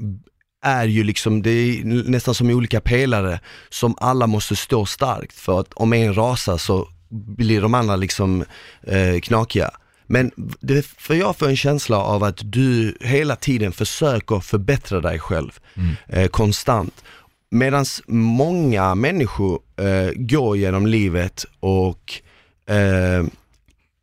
[0.64, 5.60] är ju liksom, det är nästan som olika pelare som alla måste stå starkt för
[5.60, 8.44] att om en rasar så blir de andra liksom
[8.82, 9.70] eh, knakiga.
[10.12, 15.18] Men det, för jag får en känsla av att du hela tiden försöker förbättra dig
[15.18, 15.58] själv
[16.08, 17.04] eh, konstant.
[17.50, 22.12] Medan många människor eh, går genom livet och
[22.66, 23.24] eh,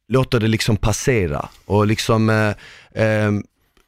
[0.08, 3.32] låter det liksom passera och liksom eh, eh,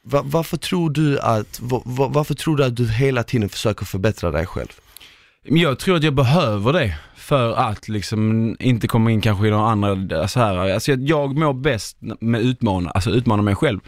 [0.04, 3.84] va, varför tror du att, va, va, varför tror du att du hela tiden försöker
[3.86, 4.72] förbättra dig själv?
[5.44, 9.70] Jag tror att jag behöver det för att liksom inte komma in kanske i några
[9.70, 10.56] andra, så här.
[10.74, 13.80] Alltså jag- jag mår bäst med utmana, alltså utmana mig själv.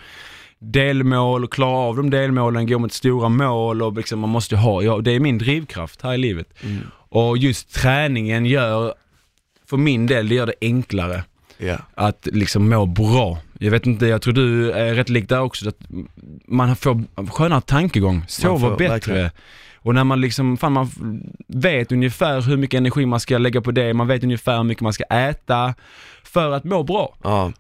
[0.59, 4.83] Delmål och klara av de delmålen, gå mot stora mål och liksom man måste ha,
[4.83, 6.47] ja, det är min drivkraft här i livet.
[7.09, 8.95] Och just träningen gör,
[9.71, 11.25] för min del, det gör det enklare
[11.59, 11.77] Ja.
[11.95, 13.39] att liksom må bra.
[13.59, 15.79] Jag vet inte, jag tror du är rätt lik där också, att
[16.49, 18.89] man får skönare tankegång, sover bättre.
[18.89, 19.31] verkligen.
[19.85, 20.91] Och när man liksom, fan man
[21.49, 24.83] vet ungefär hur mycket energi man ska lägga på det, man vet ungefär hur mycket
[24.83, 25.75] man ska äta
[26.23, 27.17] för att må bra.
[27.23, 27.53] Ja.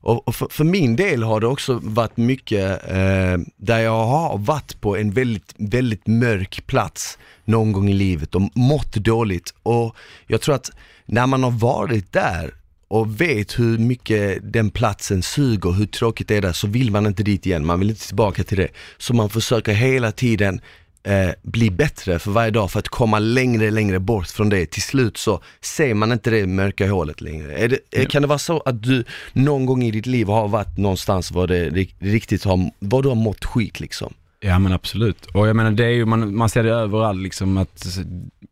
[0.00, 4.80] Och, för, för min del har det också varit mycket eh, där jag har varit
[4.80, 9.54] på en väldigt, väldigt mörk plats någon gång i livet och mått dåligt.
[9.62, 10.70] Och jag tror att
[11.06, 12.54] när man har varit där
[12.88, 17.06] och vet hur mycket den platsen suger, hur tråkigt det är där, så vill man
[17.06, 18.68] inte dit igen, man vill inte tillbaka till det.
[18.98, 20.60] Så man försöker hela tiden
[21.06, 24.66] eh, bli bättre för varje dag för att komma längre, längre bort från det.
[24.66, 27.68] Till slut så ser man inte det mörka hålet längre.
[27.68, 30.78] Det, eh, Kan det vara så att du någon gång i ditt liv har varit
[30.78, 34.14] någonstans var det ri- riktigt har, var du har mått skit liksom?
[34.40, 35.26] Ja men absolut.
[35.26, 37.86] Och jag menar det är ju, man, man ser det överallt liksom att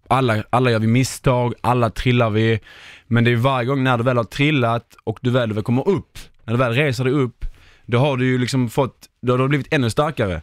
[0.08, 2.60] alla, alla gör vi misstag, alla trillar vi.
[3.06, 5.88] Men det är varje gång när du väl har trillat och du väl, väl kommer
[5.88, 7.44] upp, när du väl reser dig upp,
[7.86, 10.42] då har du ju liksom fått, då har du blivit ännu starkare.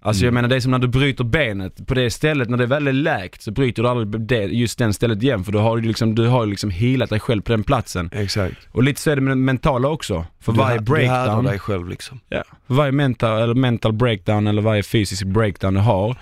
[0.00, 2.66] Alltså jag menar det är som när du bryter benet på det stället, när det
[2.66, 5.76] väl är läkt så bryter du aldrig det, just den stället igen för då har
[5.76, 8.10] du liksom, du har liksom healat dig själv på den platsen.
[8.12, 8.56] Exakt.
[8.72, 10.26] Och lite så är det med det mentala också.
[10.40, 12.20] För Du, varje ha- du breakdown dig själv liksom.
[12.28, 12.42] Ja.
[12.66, 16.16] För varje mental, eller mental breakdown eller varje fysisk breakdown du har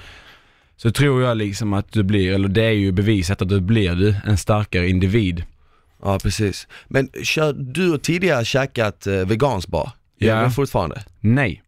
[0.76, 3.94] så tror jag liksom att du blir, eller det är ju bevisat att du blir
[3.94, 5.44] du en starkare individ.
[6.02, 6.68] Ja precis.
[6.88, 9.92] Men kör, du har tidigare käkat eh, veganskt bara?
[10.18, 10.26] Ja.
[10.26, 11.02] Gör du fortfarande?
[11.20, 11.62] Nej.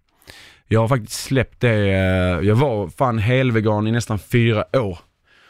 [0.68, 4.98] Jag har faktiskt släppt det, eh, jag var fan helvegan i nästan fyra år.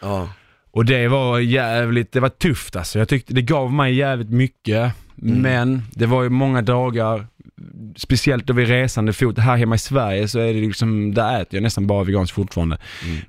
[0.00, 0.28] Ja.
[0.70, 2.98] Och det var jävligt, det var tufft alltså.
[2.98, 4.92] Jag tyckte det gav mig jävligt mycket.
[5.20, 7.26] Men det var ju många dagar,
[7.96, 9.38] speciellt då vi resande fot.
[9.38, 12.78] Här hemma i Sverige så är det liksom, där äter jag nästan bara veganskt fortfarande.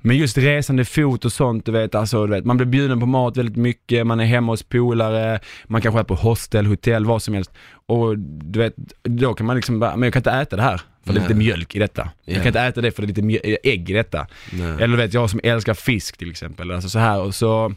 [0.00, 3.06] Men just resande fot och sånt, du vet, alltså, du vet, man blir bjuden på
[3.06, 7.22] mat väldigt mycket, man är hemma hos polare, man kanske är på hostel, hotell, vad
[7.22, 7.50] som helst.
[7.86, 10.80] Och du vet, då kan man liksom bara, men jag kan inte äta det här.
[11.06, 12.10] För det är lite mjölk i detta.
[12.24, 12.38] Jag Ja.
[12.40, 14.26] kan inte äta det för det är lite mjö- ägg i detta.
[14.52, 14.82] Nej.
[14.82, 16.70] Eller vet, jag som älskar fisk till exempel.
[16.70, 17.20] Alltså så här.
[17.20, 17.74] Och så,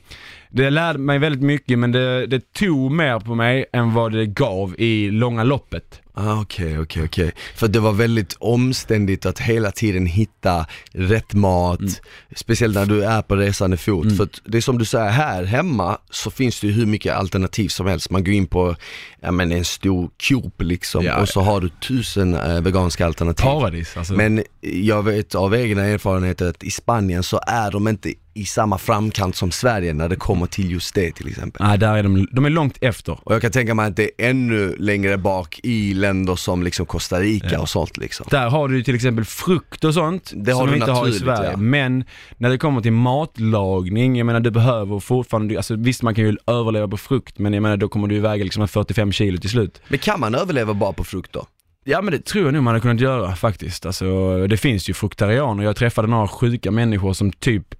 [0.50, 4.26] det lärde mig väldigt mycket men det, det tog mer på mig än vad det
[4.26, 6.02] gav i långa loppet.
[6.16, 7.32] Ah, Okej, okej, okej.
[7.56, 11.94] För det var väldigt omständigt att hela tiden hitta rätt mat, Mm.
[12.36, 14.18] speciellt när du är på resande fot.
[14.18, 17.16] För att det är som du säger, här hemma så finns det ju hur mycket
[17.16, 18.10] alternativ som helst.
[18.10, 18.76] Man går in på
[19.22, 21.22] ja, men en stor Coop liksom Ja.
[21.22, 23.44] och så har du tusen eh, veganska alternativ.
[23.44, 24.14] Paradis alltså.
[24.14, 28.78] Men jag vet av egna erfarenheter att i Spanien så är de inte i samma
[28.78, 31.66] framkant som Sverige när det kommer till just det till exempel.
[31.68, 33.18] Nej, där är de, de är långt efter.
[33.24, 36.86] Och jag kan tänka mig att det är ännu längre bak i länder som liksom
[36.86, 37.60] Costa Rica Ja.
[37.60, 38.26] och sånt liksom.
[38.30, 41.08] Där har du till exempel frukt och sånt Det har som du vi inte har
[41.08, 41.52] i Sverige.
[41.52, 41.58] ja.
[41.58, 42.04] Men
[42.38, 46.38] när det kommer till matlagning, jag menar du behöver fortfarande, alltså visst man kan ju
[46.48, 49.50] överleva på frukt men jag menar då kommer du ju väga liksom 45 kilo till
[49.50, 49.82] slut.
[49.88, 51.46] Men kan man överleva bara på frukt då?
[51.86, 53.86] Ja men det tror jag nog man hade kunnat göra faktiskt.
[53.86, 57.76] Alltså det finns ju fruktarianer, jag träffade några sjuka människor som typ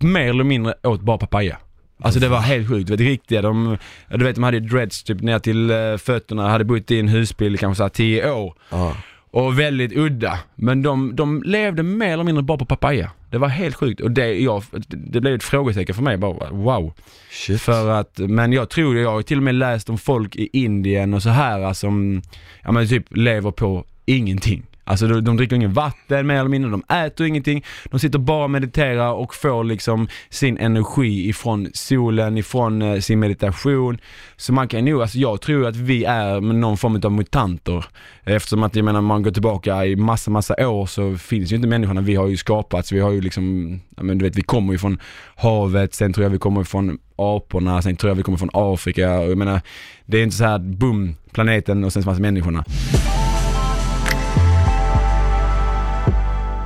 [0.00, 1.56] mer eller mindre åt bara papaya.
[2.02, 3.76] Alltså det var helt sjukt, du vet riktiga, de,
[4.10, 7.58] du vet de hade dreads typ ner till eh, fötterna, hade bott i en husbil
[7.58, 8.54] kanske såhär 10 år.
[8.70, 8.96] Ja.
[9.30, 10.38] och väldigt udda.
[10.54, 13.10] Men de, de levde mer eller mindre bara på papaya.
[13.30, 16.92] Det var helt sjukt och det, jag, det blev ett frågetecken för mig bara, wow.
[17.30, 17.60] Shit.
[17.60, 21.14] För att, men jag tror, jag har till och med läst om folk i Indien
[21.14, 22.22] och så här som,
[22.62, 24.62] ja men typ lever på ingenting.
[24.88, 28.44] Alltså de, de dricker ingen vatten mer eller mindre, de äter ingenting, de sitter bara
[28.44, 33.98] och mediterar och får liksom sin energi ifrån solen, ifrån eh, sin meditation.
[34.36, 37.84] Så man kan nog, alltså jag tror att vi är någon form av mutanter.
[38.24, 41.68] Eftersom att jag menar, man går tillbaka i massa, massa år så finns ju inte
[41.68, 44.72] människorna, vi har ju skapats, vi har ju liksom, ja men du vet vi kommer
[44.72, 44.98] ju från
[45.36, 49.18] havet, sen tror jag vi kommer från aporna, sen tror jag vi kommer från Afrika
[49.18, 49.60] och jag menar,
[50.06, 52.64] det är inte så här boom, planeten och sen så massa människorna.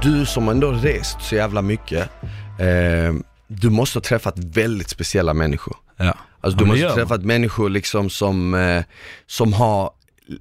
[0.02, 2.10] Du som ändå rest så jävla mycket,
[2.58, 3.14] eh,
[3.48, 5.76] du måste ha träffat väldigt speciella människor.
[5.96, 6.04] Ja.
[6.04, 8.84] Alltså Ja, du det måste ha träffat människor liksom som, eh,
[9.26, 9.90] som har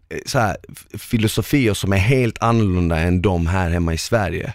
[0.10, 0.58] eh, så här,
[0.98, 4.54] filosofier som är helt annorlunda än de här hemma i Sverige.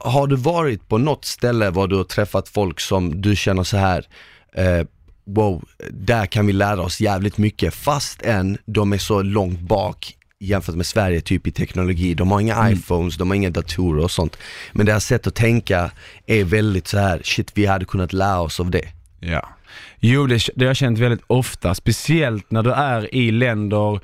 [0.00, 3.76] Har du varit på något ställe var du har träffat folk som du känner så
[3.76, 4.06] här
[4.52, 4.86] eh,
[5.24, 10.16] wow, där kan vi lära oss jävligt mycket fast än de är så långt bak
[10.38, 12.14] jämfört med Sverige typ i teknologi.
[12.14, 14.36] De har inga iPhones, de har inga datorer och sånt.
[14.72, 15.90] Men deras sätt att tänka
[16.26, 18.88] är väldigt så här shit vi hade kunnat lära oss av det.
[19.20, 19.48] Ja.
[20.00, 24.00] Jo, det, det har jag känt väldigt ofta, speciellt när du är i länder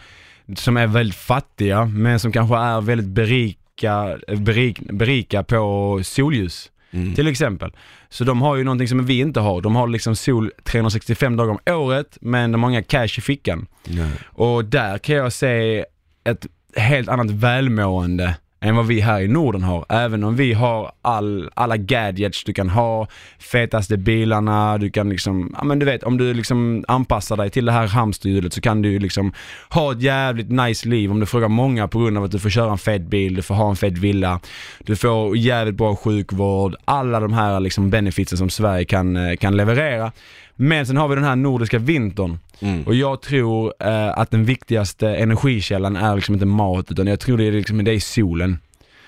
[0.57, 6.69] som är väldigt fattiga, men som kanske är väldigt berika, berik, berika på solljus.
[6.91, 7.15] Mm.
[7.15, 7.73] Till exempel.
[8.09, 9.61] Så de har ju någonting som vi inte har.
[9.61, 13.67] De har liksom sol 365 dagar om året, men de har inga cash i fickan.
[13.85, 14.11] Nej.
[14.25, 15.85] Och där kan jag se
[16.25, 19.87] ett helt annat välmående än vad vi här i Norden har.
[19.89, 23.07] Även om vi har all, alla gadgets du kan ha,
[23.39, 27.65] fetaste bilarna, du kan liksom, ja men du vet om du liksom anpassar dig till
[27.65, 29.33] det här hamsterhjulet så kan du ju liksom
[29.69, 32.51] ha ett jävligt nice liv om du frågar många på grund av att du får
[32.51, 34.41] köra en fet bil, du får ha en fet villa,
[34.79, 39.57] du får jävligt bra sjukvård, alla de här liksom benefitsen som Sverige kan, eh, kan
[39.57, 40.13] leverera.
[40.57, 42.83] Men sen har vi den här nordiska vintern Mm.
[42.83, 47.39] och jag tror eh, att den viktigaste energikällan är liksom inte mat utan jag tror
[47.39, 48.59] det är, liksom, det är solen.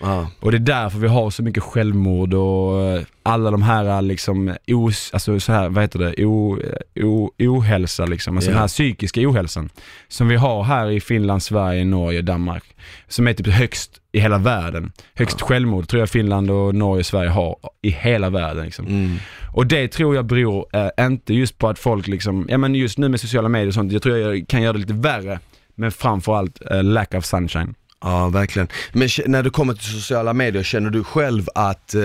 [0.01, 0.29] Ja.
[0.41, 4.55] Och det är därför vi har så mycket självmord och eh, alla de här liksom,
[4.69, 6.59] os, alltså så här, vad heter det, o,
[7.03, 8.53] o, ohälsa liksom, alltså Ja.
[8.55, 9.69] den här psykiska ohälsan.
[10.09, 12.65] Som vi har här i Finland, Sverige, Norge, Danmark.
[13.09, 14.93] Som är typ högst i hela världen.
[15.15, 18.87] Högst självmord tror jag Finland och Norge och Sverige har i hela världen liksom.
[18.87, 19.17] Mm.
[19.53, 22.99] Och det tror jag beror eh, inte just på att folk liksom, ja men just
[22.99, 25.41] nu med sociala medier och sånt, jag tror jag kan göra det lite värre.
[25.75, 27.75] Men framförallt eh, lack of sunshine.
[28.03, 28.69] Ja, verkligen.
[28.93, 32.01] Men när du kommer till sociala medier, känner du själv att eh,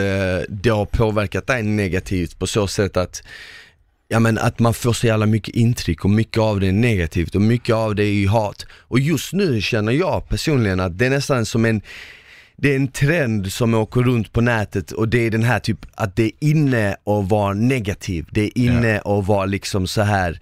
[0.50, 3.24] det har påverkat dig negativt på så sätt att
[4.12, 7.36] Ja men att man får så jävla mycket intryck och mycket av det är negativt
[7.36, 8.66] och mycket av det är ju hat.
[8.72, 11.82] Och just nu känner jag personligen att det är nästan som en
[12.58, 15.86] det är en trend som åker runt på nätet och det är den här typ
[15.96, 20.40] att det är inne att vara negativ, det är inne att vara liksom så här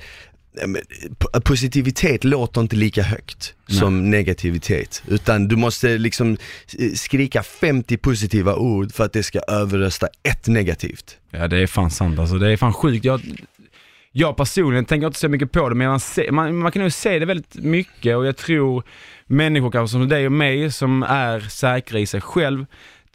[1.43, 3.79] positivitet låter inte lika högt Nej.
[3.79, 5.03] som negativitet.
[5.07, 6.37] Utan du måste liksom
[6.95, 11.17] skrika 50 positiva ord för att det ska överrösta ett negativt.
[11.31, 13.05] Ja det är fan sant alltså, det är fan sjukt.
[13.05, 13.21] Jag,
[14.11, 16.91] jag personligen tänker inte så mycket på det men man, se, man, man kan nog
[16.91, 18.83] se det väldigt mycket och jag tror
[19.25, 22.65] människor kanske som dig och mig som är säkra i sig själv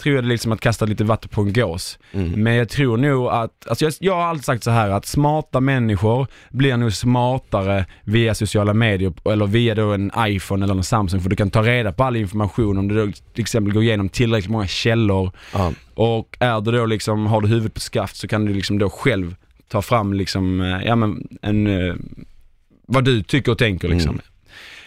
[0.02, 1.98] tror jag det är liksom att kasta lite vatten på en gås.
[2.12, 2.30] Mm.
[2.42, 5.60] Men jag tror nog att, alltså jag, jag har alltid sagt så här att smarta
[5.60, 11.20] människor blir nog smartare via sociala medier eller via då en iPhone eller en Samsung
[11.20, 14.08] för du kan ta reda på all information om du då till exempel går igenom
[14.08, 15.72] tillräckligt många källor Ja.
[15.94, 18.90] och är du då liksom, har du huvudet på skaft så kan du liksom då
[18.90, 19.34] själv
[19.72, 21.94] ta fram liksom, eh, ja men en, eh,
[22.86, 24.10] vad du tycker och tänker liksom.
[24.10, 24.22] Mm.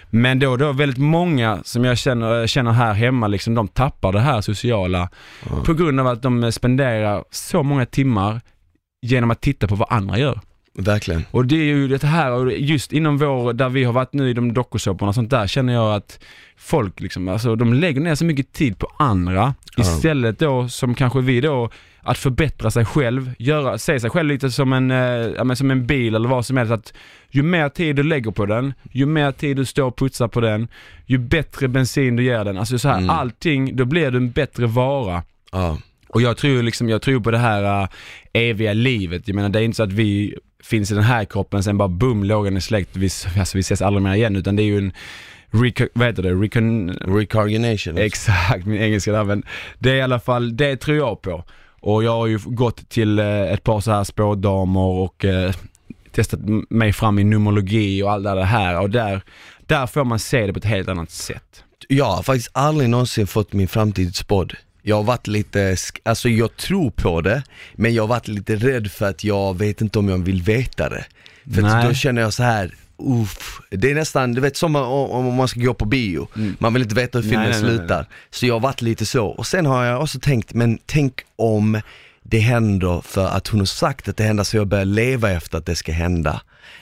[0.10, 4.20] Men då, då väldigt många som jag känner, känner här hemma, liksom, de tappar det
[4.20, 5.10] här sociala
[5.50, 5.64] Ja.
[5.66, 8.42] på grund av att de spenderar så många timmar
[9.02, 10.40] genom att titta på vad andra gör.
[10.78, 11.26] Verkligen.
[11.32, 14.30] Och det är ju det här, och just inom vår, där vi har varit nu
[14.30, 16.20] i de dokusåporna och sånt där känner jag att
[16.58, 21.22] folk liksom, alltså de lägger ner så mycket tid på andra istället då som kanske
[21.22, 21.70] vi då,
[22.06, 26.16] att förbättra sig själv, göra, se sig själv lite som en, eh, som en bil
[26.16, 26.72] eller vad som helst.
[26.74, 26.94] Att
[27.30, 30.42] ju mer tid du lägger på den, ju mer tid du står och putsar på
[30.42, 30.68] den,
[31.06, 32.58] ju bättre bensin du ger den.
[32.58, 33.10] Alltså så här, Mm.
[33.10, 35.24] allting, då blir du en bättre vara.
[35.52, 35.78] Ja.
[36.08, 37.90] Och jag tror liksom, jag tror på det här uh,
[38.34, 39.28] eviga livet.
[39.28, 41.88] Jag menar det är inte så att vi finns i den här kroppen, sen bara
[41.88, 44.36] boom, lågan är släckt, vi, alltså, vi ses aldrig mer igen.
[44.36, 44.92] Utan det är ju en,
[45.52, 46.90] reco- vad heter det, recon...
[46.92, 47.98] Recargination.
[47.98, 49.44] Exakt, min engelska där men
[49.80, 51.44] det är i alla fall, det tror jag på.
[51.86, 55.54] Och jag har ju gått till eh, ett par så här spådamer och eh,
[56.12, 59.22] testat mig fram i numerologi och allt det här och där,
[59.66, 61.64] där får man se det på ett helt annat sätt.
[61.88, 64.54] Jag har faktiskt aldrig någonsin fått min framtid spådd.
[64.82, 67.44] Jag har varit lite, alltså jag tror på det,
[67.76, 70.90] men jag har varit lite rädd för att jag vet inte om jag vill veta
[70.90, 71.06] det.
[71.54, 72.76] För då känner jag så här.
[72.98, 76.28] Uff, det är nästan, du vet som om, om man ska gå på bio,
[76.60, 77.52] man vill inte veta hur filmen Mm.
[77.52, 78.06] Nej, nej, nej, slutar.
[78.30, 81.82] Så jag har varit lite så, och sen har jag också tänkt, men tänk om
[82.24, 85.58] det händer för att hon har sagt att det händer så jag börjar leva efter
[85.58, 86.42] att det ska hända.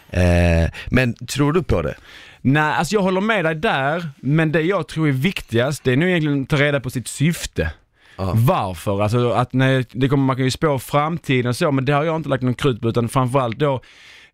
[0.10, 1.96] Eh, men tror du på det?
[2.42, 5.98] Nej, alltså jag håller med dig där, men det jag tror är viktigast, det är
[5.98, 7.72] nog egentligen att ta reda på sitt syfte.
[8.16, 8.32] Ja.
[8.36, 9.02] Varför?
[9.02, 12.04] Alltså att när, det kommer, man kan ju spå framtiden och så, men det har
[12.04, 13.82] jag inte lagt någon krut på, utan framförallt då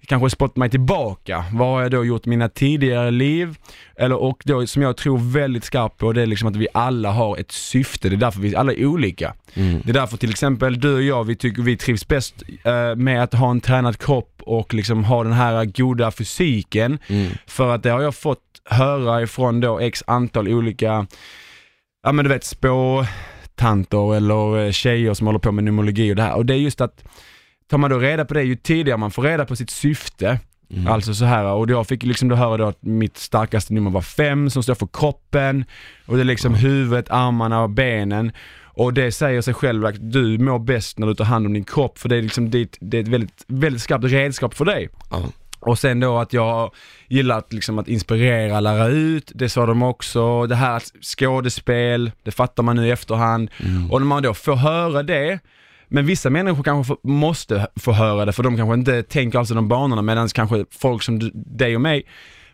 [0.05, 1.45] kanske spott mig tillbaka.
[1.53, 3.55] Vad har jag då gjort i mina tidigare liv?
[3.95, 7.11] Eller, och då som jag tror väldigt skarpt på, det är liksom att vi alla
[7.11, 8.09] har ett syfte.
[8.09, 9.33] Det är därför vi alla är olika.
[9.53, 9.81] Mm.
[9.83, 13.23] Det är därför till exempel du och jag, vi tycker vi trivs bäst eh, med
[13.23, 16.99] att ha en tränad kropp och liksom ha den här goda fysiken.
[17.07, 17.31] Mm.
[17.47, 21.07] För att det har jag fått höra ifrån då x antal olika,
[22.03, 26.21] ja men du vet spåtanter eller eh, tjejer som håller på med numerologi och det
[26.21, 26.35] här.
[26.35, 27.03] Och det är just att,
[27.69, 30.39] tar man då reda på det, ju tidigare man får reda på sitt syfte,
[30.73, 30.87] Mm.
[30.87, 34.01] alltså så här och jag fick liksom då höra då att mitt starkaste nummer var
[34.01, 35.65] fem som står för kroppen
[36.05, 38.31] och det är liksom huvudet, armarna och benen.
[38.61, 41.63] Och det säger sig själv att du mår bäst när du tar hand om din
[41.63, 44.89] kropp för det är liksom det, det är ett väldigt, väldigt skarpt redskap för dig.
[45.11, 45.23] Ja.
[45.59, 46.71] Och sen då att jag
[47.07, 50.45] gillar att, liksom, att inspirera, lära ut, det sa de också.
[50.45, 53.49] Det här skådespel, det fattar man nu i efterhand.
[53.65, 53.91] Mm.
[53.91, 55.39] Och när man då får höra det,
[55.89, 59.53] men vissa människor kanske får, måste få höra det för de kanske inte tänker alltså
[59.53, 62.03] de banorna medan kanske folk som du, dig och mig,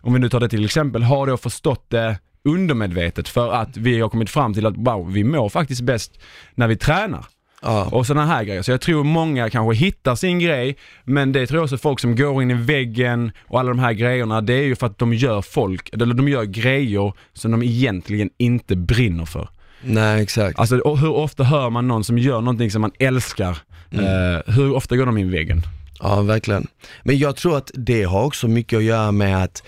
[0.01, 3.99] om vi nu tar det till exempel, har då förstått det undermedvetet för att vi
[3.99, 6.19] har kommit fram till att wow, vi mår faktiskt bäst
[6.55, 7.25] när vi tränar
[7.61, 7.85] Ja.
[7.91, 8.61] och sådana här grejer.
[8.61, 12.15] Så jag tror många kanske hittar sin grej, men det tror jag också folk som
[12.15, 15.13] går in i väggen och alla de här grejerna, det är ju för att de
[15.13, 19.49] gör folk, eller de gör grejer som de egentligen inte brinner för.
[19.81, 20.59] Nej exakt.
[20.59, 23.57] Alltså hur ofta hör man någon som gör någonting som man älskar?
[23.91, 25.61] Eh, hur ofta går de in i väggen?
[25.99, 26.67] Ja, verkligen.
[27.03, 29.63] Men jag tror att det har också mycket att göra med att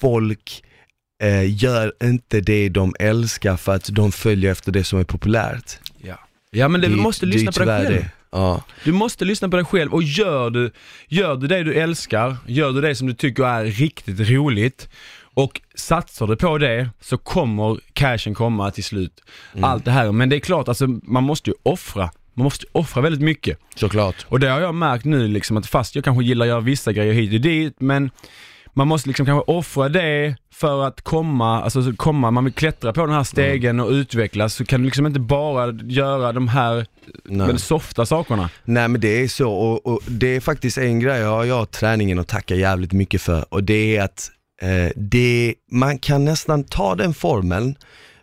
[0.00, 0.64] folk
[1.22, 5.78] eh, gör inte det de älskar för att de följer efter det som är populärt.
[6.02, 6.18] Ja.
[6.50, 7.96] Ja men det, du måste det lyssna på dig själv.
[7.96, 8.10] det.
[8.32, 8.64] Ja.
[8.84, 10.70] Du måste lyssna på dig själv och gör du,
[11.08, 14.88] gör du det du älskar, gör du det som du tycker är riktigt roligt
[15.34, 19.22] och satsar du på det så kommer cashen komma till slut.
[19.60, 22.10] Allt det här, men det är klart alltså man måste ju offra.
[22.34, 23.58] Man måste ju offra väldigt mycket.
[23.76, 24.26] Såklart.
[24.28, 26.92] Och det har jag märkt nu liksom att fast jag kanske gillar att göra vissa
[26.92, 28.10] grejer hit och dit men
[28.72, 32.92] man måste liksom kanske offra det för att komma, alltså så komma, man vill klättra
[32.92, 36.86] på den här stegen och utvecklas så kan du liksom inte bara göra de här
[37.24, 37.46] Nej.
[37.46, 38.50] väldigt softa sakerna.
[38.64, 41.66] Nej men det är så och, och det är faktiskt en grej jag jag har
[41.66, 46.64] träningen att tacka jävligt mycket för och det är att eh, det, man kan nästan
[46.64, 47.76] ta den formeln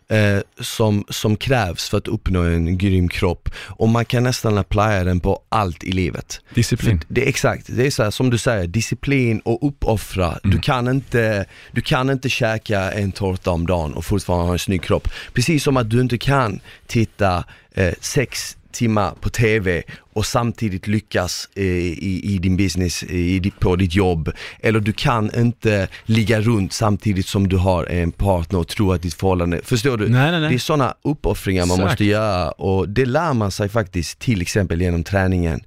[0.08, 5.04] eh, som, som krävs för att uppnå en grym kropp och man kan nästan applya
[5.04, 6.40] den på allt i livet.
[6.54, 7.00] Disciplin.
[7.00, 10.38] För det exakt, det är så här, som du säger, disciplin och uppoffra.
[10.42, 14.58] Du, kan inte, du kan inte käka en tårta om dagen och fortfarande ha en
[14.58, 15.08] snygg kropp.
[15.32, 21.48] Precis som att du inte kan titta eh, sex timmar på TV och samtidigt lyckas
[21.54, 24.30] eh, i, i din business, i, di- på ditt jobb.
[24.60, 29.02] Eller du kan inte ligga runt samtidigt som du har en partner och tro att
[29.02, 30.08] ditt förhållande, förstår du?
[30.08, 30.50] Nej, nej, nej.
[30.50, 31.90] Det är sådana uppoffringar man Exakt.
[31.92, 35.60] måste göra och det lär man sig faktiskt till exempel genom träningen.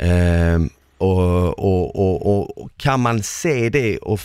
[0.00, 4.20] Ehm, och, och, och, och, kan man se det och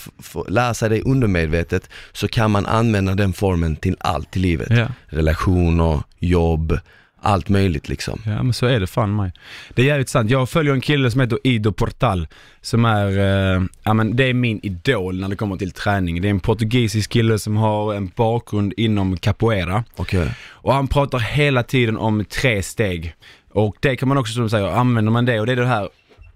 [0.47, 4.67] lära sig det undermedvetet så kan man använda den formen till allt i livet.
[4.69, 4.88] Ja.
[5.05, 6.79] Relationer, jobb,
[7.22, 8.22] allt möjligt liksom.
[8.26, 9.32] Ja men så är det fan mig.
[9.74, 10.30] Det är jävligt sant.
[10.30, 12.28] Jag följer en kille som heter Ido Portal
[12.61, 16.22] som är, eh, ja men det är min idol när det kommer till träning.
[16.22, 20.30] Det är en portugisisk kille som har en bakgrund inom capoeira Okej.
[20.49, 23.13] och han pratar hela tiden om tre steg.
[23.53, 25.65] Och det kan man också som du säger, använder man det och det är det
[25.65, 25.89] här,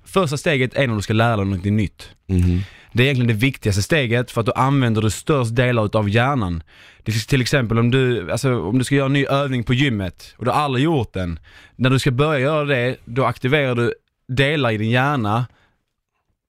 [0.06, 2.10] första steget är när du ska lära dig något nytt.
[2.28, 2.62] Mhm.
[2.96, 6.64] Det är egentligen det viktigaste steget för att då använder du störst delar utav hjärnan.
[7.04, 9.74] Det är till exempel om du, alltså, om du ska göra en ny övning på
[9.74, 11.39] gymmet och du har aldrig gjort den.
[11.76, 13.93] När du ska börja göra det, då aktiverar du
[14.28, 15.46] delar i din hjärna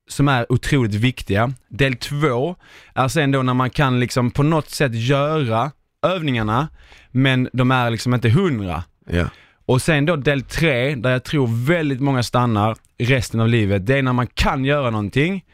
[0.09, 1.53] som är otroligt viktiga.
[1.69, 2.57] Del två
[2.95, 5.71] är sen då när man kan liksom på något sätt göra
[6.03, 6.69] övningarna,
[7.11, 8.85] men de är liksom inte hundra.
[9.11, 9.25] Ja.
[9.67, 13.99] Och sen då del tre, där jag tror väldigt många stannar resten av livet, det
[13.99, 15.45] är när man kan göra någonting,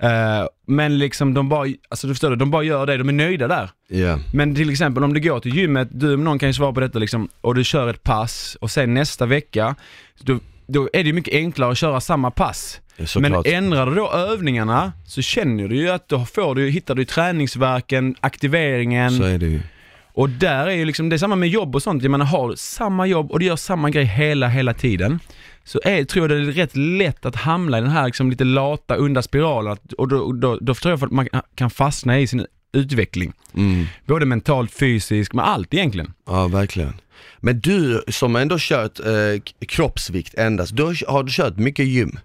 [0.00, 3.12] eh, men liksom de bara, alltså du förstår det, de bara gör det, de är
[3.12, 3.70] nöjda där.
[3.88, 4.18] Ja.
[4.34, 6.80] Men till exempel om du går till gymmet, du om någon kan ju svara på
[6.80, 9.74] detta liksom, och du kör ett pass och sen nästa vecka,
[10.20, 12.80] då, då är det ju mycket enklare att köra samma pass.
[13.20, 17.04] Men ändrar du då övningarna så känner du ju att då får du, hittar du
[17.04, 19.10] träningsverken, aktiveringen.
[19.10, 19.60] Så är det ju.
[20.12, 22.02] Och där är ju liksom, det är samma med jobb och sånt.
[22.02, 25.20] Jag menar, har samma jobb och du gör samma grej hela, hela tiden.
[25.68, 28.44] Så är, tror jag det är rätt lätt att hamna i den här liksom lite
[28.44, 29.76] lata, onda spiralen.
[29.98, 33.32] Och då, då, då tror jag att man kan fastna i sin utveckling.
[33.54, 33.86] Mm.
[34.06, 36.12] Både mentalt, fysiskt, med allt egentligen.
[36.26, 36.92] Ja, verkligen.
[37.38, 42.18] Men du som ändå kört eh, kroppsvikt endast, då har du kört mycket gym?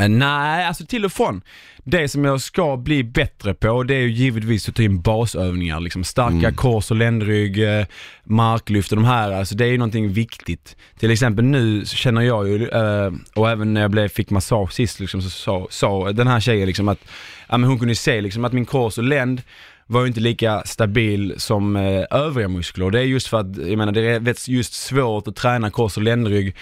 [0.00, 1.42] Eh, Nej, alltså till och från.
[1.84, 5.80] Det som jag ska bli bättre på, det är ju givetvis att ta in basövningar.
[5.80, 6.54] Liksom starka Mm.
[6.54, 7.86] kors och ländrygg, eh,
[8.24, 9.32] marklyft och de här.
[9.32, 10.76] Alltså det är ju någonting viktigt.
[10.98, 14.72] Till exempel nu så känner jag ju, eh, och även när jag blev, fick massage
[14.72, 16.98] sist, liksom, så sa den här tjejen liksom att,
[17.48, 19.42] ja, men hon kunde se liksom att min kors och länd
[19.92, 22.84] var ju inte lika stabil som eh, övriga muskler.
[22.84, 25.96] Och det är just för att, jag menar det är just svårt att träna kors
[25.96, 26.56] och ländrygg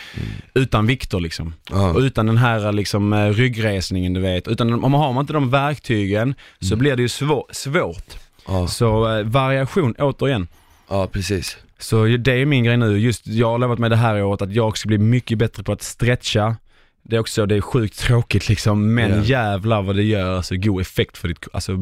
[0.54, 1.54] utan vikter liksom.
[1.70, 1.90] Ja.
[1.92, 4.48] Och utan den här liksom eh, ryggresningen du vet.
[4.48, 8.16] Utan om man har inte de verktygen så blir det ju svå- svårt.
[8.48, 10.48] Ja, Så eh, variation återigen.
[10.88, 11.56] ja precis.
[11.78, 12.98] Så det är min grej nu.
[12.98, 15.72] Just jag har lovat mig det här året att jag ska bli mycket bättre på
[15.72, 16.56] att stretcha.
[17.02, 19.22] Det är också, det är sjukt tråkigt liksom, men Ja.
[19.22, 21.72] jävlar vad det gör alltså god effekt för ditt alltså,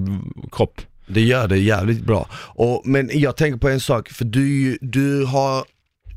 [0.52, 0.80] kropp.
[1.08, 2.28] Det gör det jävligt bra.
[2.32, 5.64] Och, men jag tänker på en sak, för du, du har,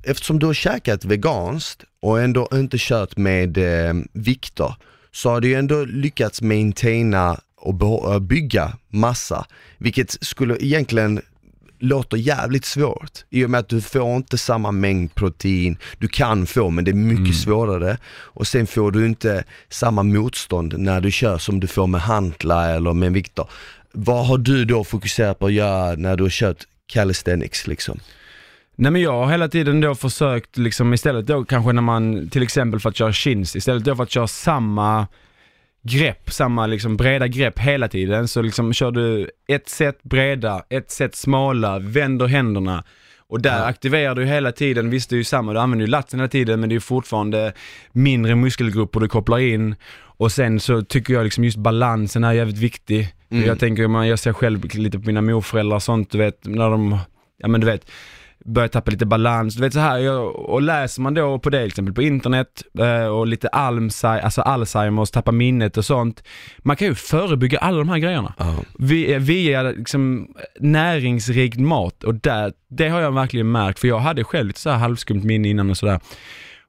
[0.03, 4.75] eftersom du har käkat veganskt och ändå inte kört med eh, vikter,
[5.11, 9.45] så har du ju ändå lyckats maintaina och bygga massa,
[9.77, 11.21] vilket skulle egentligen
[11.81, 16.45] låter jävligt svårt i och med att du får inte samma mängd protein, du kan
[16.45, 21.11] få men det är mycket svårare och sen får du inte samma motstånd när du
[21.11, 23.45] kör som du får med hantlar eller med vikter.
[23.91, 27.99] Vad har du då fokuserat på att göra när du har kört calisthenics liksom?
[28.75, 32.43] Nej men jag har hela tiden då försökt liksom istället då kanske när man, till
[32.43, 35.07] exempel för att köra chins, istället då för att köra samma
[35.83, 40.91] grepp, samma liksom breda grepp hela tiden så liksom kör du ett set breda, ett
[40.91, 42.83] set smala, vänder händerna
[43.31, 43.65] och där Ja.
[43.65, 46.59] aktiverar du hela tiden, visst det är ju samma, du använder ju latsen hela tiden
[46.59, 47.53] men det är fortfarande
[47.91, 49.75] mindre muskelgrupper du kopplar in
[50.17, 53.07] och sen så tycker jag liksom just balansen är jävligt viktig.
[53.29, 53.45] Mm.
[53.47, 56.69] Jag tänker, man, jag ser själv lite på mina morföräldrar och sånt, du vet, när
[56.69, 56.97] de,
[57.37, 57.91] ja men du vet,
[58.45, 59.55] börjar tappa lite balans.
[59.55, 60.09] Du vet så här,
[60.49, 62.47] och läser man då på det till exempel på internet
[62.79, 66.23] eh, och lite Alzheimer, alltså Alzheimers, tappa minnet och sånt.
[66.59, 68.33] Man kan ju förebygga alla de här grejerna.
[68.37, 68.55] Ja.
[68.79, 70.27] Vi- Via liksom
[70.59, 74.69] näringsrikt mat och där, det har jag verkligen märkt för jag hade själv lite så
[74.69, 75.99] här halvskumt minne innan och sådär.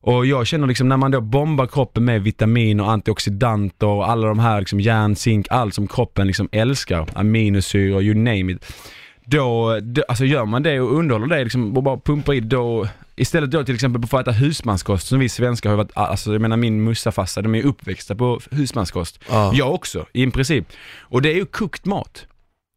[0.05, 4.27] Och jag känner liksom när man då bombar kroppen med vitamin och antioxidanter och alla
[4.29, 8.73] de här liksom järn, zink, allt som kroppen liksom älskar, aminosyror, you name it.
[9.25, 12.89] Då, då, alltså gör man det och underhåller det liksom och bara pumpar i då,
[13.17, 16.41] istället då till exempel för att äta husmanskost som vi svenskar har varit, alltså jag
[16.41, 19.21] menar min mussafassa, de är uppväxta på husmanskost.
[19.29, 20.67] Ja, Jag också, i princip.
[21.01, 22.27] Och det är ju kokt mat.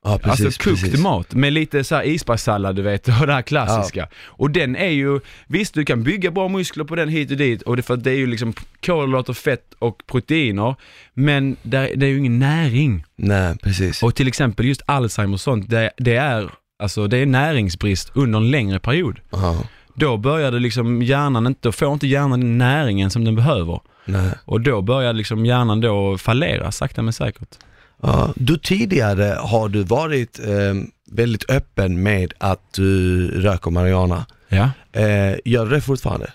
[0.05, 0.45] Ja precis.
[0.45, 0.99] alltså kokt precis.
[0.99, 4.07] mat med lite så här isbergssallad du vet och det här klassiska.
[4.25, 7.61] Och den är ju, visst du kan bygga bra muskler på den hit och dit
[7.61, 8.53] och det, för det är ju liksom
[8.85, 10.75] kolhydrater, fett och proteiner.
[11.13, 13.03] Men det, det är ju ingen näring.
[13.15, 14.03] Nej, precis.
[14.03, 16.49] Och till exempel just Alzheimer och sånt, det, det är
[16.79, 19.19] Alltså det är näringsbrist under en längre period.
[19.29, 19.63] Ja.
[19.93, 23.79] då började liksom hjärnan inte, då får inte hjärnan den näringen som den behöver.
[24.05, 24.31] Nej.
[24.45, 27.57] Och då börjar liksom hjärnan då fallera sakta men säkert.
[28.05, 28.33] Ja.
[28.35, 30.73] Du tidigare har du varit eh,
[31.11, 34.25] väldigt öppen med att du röker marijuana.
[34.49, 34.69] Ja.
[34.91, 36.31] Eh, gör du det fortfarande?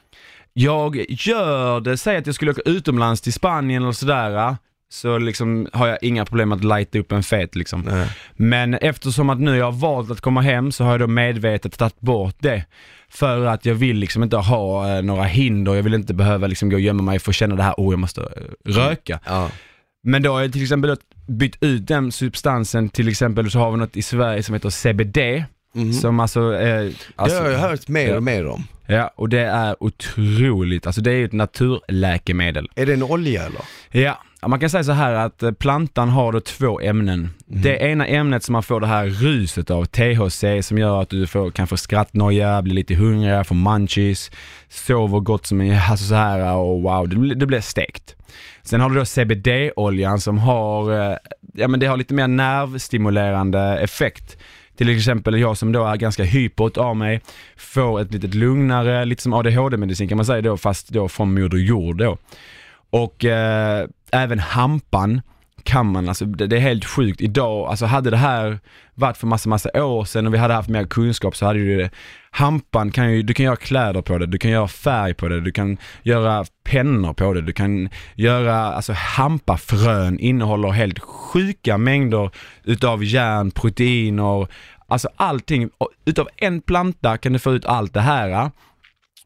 [0.52, 4.56] Jag gör det, säg att jag skulle åka utomlands till Spanien eller sådär,
[4.92, 7.80] så liksom har jag inga problem att lighta upp en fet liksom.
[7.80, 8.08] Nej.
[8.34, 11.78] Men eftersom att nu jag har valt att komma hem så har jag då medvetet
[11.78, 12.64] tagit bort det.
[13.08, 16.70] För att jag vill liksom inte ha eh, några hinder, jag vill inte behöva liksom
[16.70, 19.20] gå och gömma mig för att känna det här, oh jag måste eh, röka.
[19.26, 19.50] Ja.
[20.02, 20.90] Men då har jag till exempel
[21.30, 25.44] bytt ut den substansen, till exempel så har vi något i Sverige som heter CBD.
[25.74, 25.92] Mhm.
[25.92, 28.64] Som alltså, eh, alltså det har jag hört mer och mer om.
[28.86, 32.68] Ja, och det är otroligt, alltså det är ju ett naturläkemedel.
[32.74, 33.60] Är det en olja eller?
[33.90, 34.18] Ja,
[34.48, 37.30] man kan säga så här att eh, plantan har då två ämnen.
[37.46, 41.26] Det ena ämnet som man får det här ruset av, THC, som gör att du
[41.26, 44.30] får, kan få skrattnoja, bli lite hungrig, få munchies,
[44.68, 48.16] sover gott som en, alltså så här och wow, det, blir- det blir stekt.
[48.70, 51.16] Sen har du då CBD-oljan som har, eh,
[51.54, 54.38] ja men det har lite mer nervstimulerande effekt.
[54.76, 57.20] Till exempel jag som då är ganska hypot av mig,
[57.56, 61.58] får ett litet lugnare, lite som ADHD-medicin kan man säga då, fast då från Moder
[61.58, 62.18] Jord då.
[62.90, 65.20] Och eh, även hampan
[65.70, 67.20] kan man, alltså det, det är helt sjukt.
[67.20, 68.58] Idag, alltså hade det här
[68.94, 71.78] varit för massa, massa år sedan och vi hade haft mer kunskap så hade ju
[71.78, 71.90] det,
[72.30, 75.40] hampan kan ju, du kan göra kläder på det, du kan göra färg på det,
[75.40, 82.30] du kan göra pennor på det, du kan göra, alltså hampafrön innehåller helt sjuka mängder
[82.64, 84.46] utav järn, proteiner,
[84.88, 85.70] alltså allting.
[86.04, 88.50] Utav en planta kan du få ut allt det här.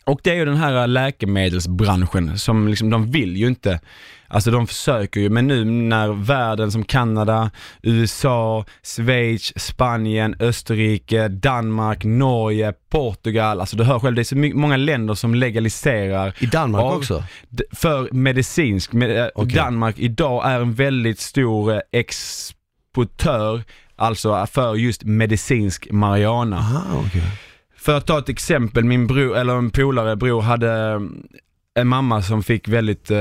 [0.07, 3.81] Och det är ju den här läkemedelsbranschen som liksom, de vill ju inte,
[4.29, 7.51] alltså de försöker ju, men nu när världen som Kanada,
[7.83, 14.77] USA, Schweiz, Spanien, Österrike, Danmark, Norge, Portugal, alltså du hör själv, det är så många
[14.77, 17.25] länder som legaliserar I Danmark av- också?
[17.73, 19.55] För medicinsk, med, eh, Okej.
[19.57, 23.63] Danmark idag är en väldigt stor eh, exportör,
[23.97, 26.57] alltså för just medicinsk marijuana.
[26.57, 27.23] Aha, okej.
[27.85, 31.01] För att ta ett exempel, min bror, eller en polare bror hade eh,
[31.75, 33.19] en mamma som fick väldigt, eh,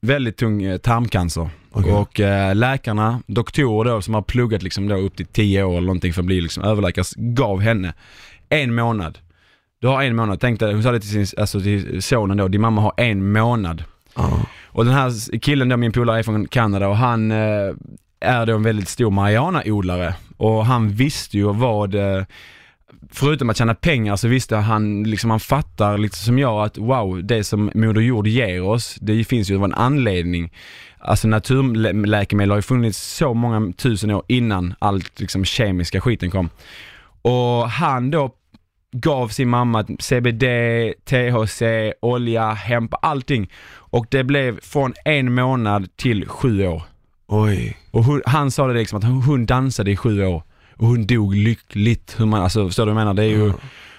[0.00, 1.50] väldigt tung eh, tarmcancer.
[1.72, 1.92] Okej.
[1.92, 2.20] Och
[2.56, 6.22] läkarna, doktorer då som har pluggat liksom då upp till 10 år eller någonting för
[6.22, 7.94] att bli liksom överläkare, gav henne
[8.48, 9.18] en månad.
[9.80, 12.48] Du har en månad, tänk dig, hon sa det till, sin, alltså till sonen då,
[12.48, 13.84] din mamma har en månad.
[14.16, 14.46] Ja.
[14.64, 17.30] Och den här killen då, min polare är från Kanada och han
[18.20, 21.94] är då en väldigt stor marijuanaodlare och han visste ju vad,
[23.10, 27.24] förutom att tjäna pengar så visste han, liksom han fattar lite som jag att wow,
[27.24, 30.52] det som Moder Jord ger oss, det finns ju av en anledning.
[30.98, 36.50] Alltså naturläkemedel har ju funnits så många tusen år innan allt liksom kemiska skiten kom.
[37.22, 38.34] Och han då
[38.92, 40.44] gav sin mamma CBD,
[41.04, 41.62] THC,
[42.00, 43.50] olja, hemp, allting.
[43.70, 46.82] Och det blev från en månad till sju år.
[47.26, 47.76] Oj.
[47.90, 50.42] Och hon, han sa det liksom att hon, hon dansade i sju år
[50.78, 52.14] och hon dog lyckligt.
[52.18, 53.14] Hur man, alltså, förstår du vad jag menar?
[53.14, 53.52] Det är ju,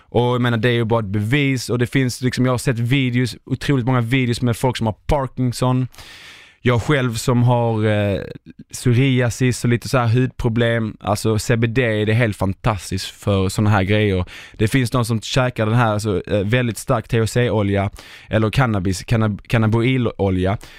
[0.10, 2.58] och jag menar det är ju bara ett bevis och det finns liksom, jag har
[2.58, 5.88] sett videos, otroligt många videos med folk som har Parkinson.
[6.62, 8.22] Jag själv som har eh,
[8.74, 13.84] psoriasis och lite så här hudproblem, alltså CBD det är helt fantastiskt för sådana här
[13.84, 14.26] grejer.
[14.54, 17.90] Det finns de som käkar den här alltså, eh, väldigt stark THC-olja
[18.28, 19.42] eller cannabis, cannab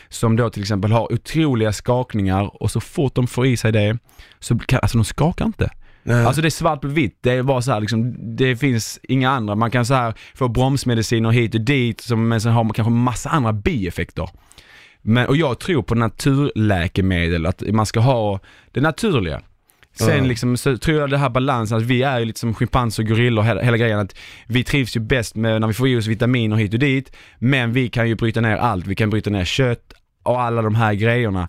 [0.08, 3.98] som då till exempel har otroliga skakningar och så fort de får i sig det
[4.38, 5.70] så kan, alltså de skakar inte.
[6.02, 6.24] Nej.
[6.24, 9.30] Alltså det är svart på vitt, det är bara så här liksom, det finns inga
[9.30, 9.54] andra.
[9.54, 12.92] Man kan så här få bromsmediciner hit och dit, som, men sen har man kanske
[12.92, 14.28] massa andra bieffekter.
[15.02, 18.40] Men, och jag tror på naturläkemedel, att man ska ha
[18.72, 19.40] det naturliga.
[19.92, 23.02] Sen liksom så tror jag det här balansen, att vi är ju lite som schimpanser
[23.02, 25.96] och gorillor, hela, hela grejen att vi trivs ju bäst med när vi får i
[25.96, 28.86] oss vitaminer hit och dit, men vi kan ju bryta ner allt.
[28.86, 29.92] Vi kan bryta ner kött
[30.22, 31.48] och alla de här grejerna.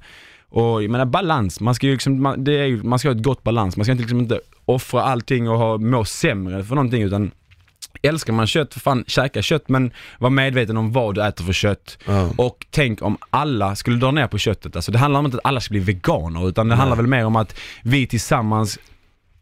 [0.52, 3.24] Och jag menar balans, man ska ju liksom, man, det är man ska ha ett
[3.24, 7.04] gott balans, man ska inte liksom inte offra allting och ha, må sämre för någonting
[7.04, 7.32] utan
[8.04, 11.54] Älskar man kött, för fan käka kött men var medveten om vad du äter för
[11.54, 11.98] kött.
[12.06, 12.30] Ja.
[12.38, 14.76] Och tänk om alla skulle dra ner på köttet.
[14.76, 17.26] Alltså det handlar om inte att alla ska bli veganer utan det handlar väl mer
[17.26, 18.80] om att vi tillsammans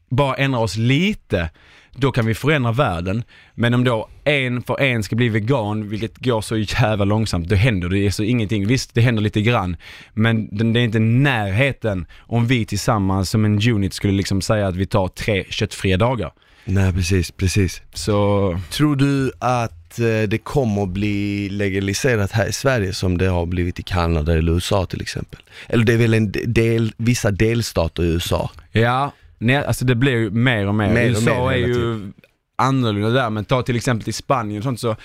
[0.09, 1.49] bara ändrar oss lite.
[1.95, 3.23] Då kan vi förändra världen.
[3.55, 7.55] Men om då en för en ska bli vegan, vilket går så jävla långsamt, då
[7.55, 8.67] händer det så ingenting.
[8.67, 9.77] Visst, det händer lite grann.
[10.13, 14.75] Men det är inte närheten om vi tillsammans som en unit skulle liksom säga att
[14.75, 16.31] vi tar tre köttfria dagar.
[16.65, 17.81] Nej precis, precis.
[17.93, 23.27] Så Tror du att eh, det kommer att bli legaliserat här i Sverige som det
[23.27, 25.39] har blivit i Kanada eller USA till exempel?
[25.67, 28.51] Eller det är väl en del, vissa delstater i USA?
[28.71, 30.93] Ja, nej, alltså det blir ju mer och mer.
[30.93, 32.11] Mer och USA mer är ju
[32.55, 34.95] annorlunda där, men ta till exempel till Spanien och sånt så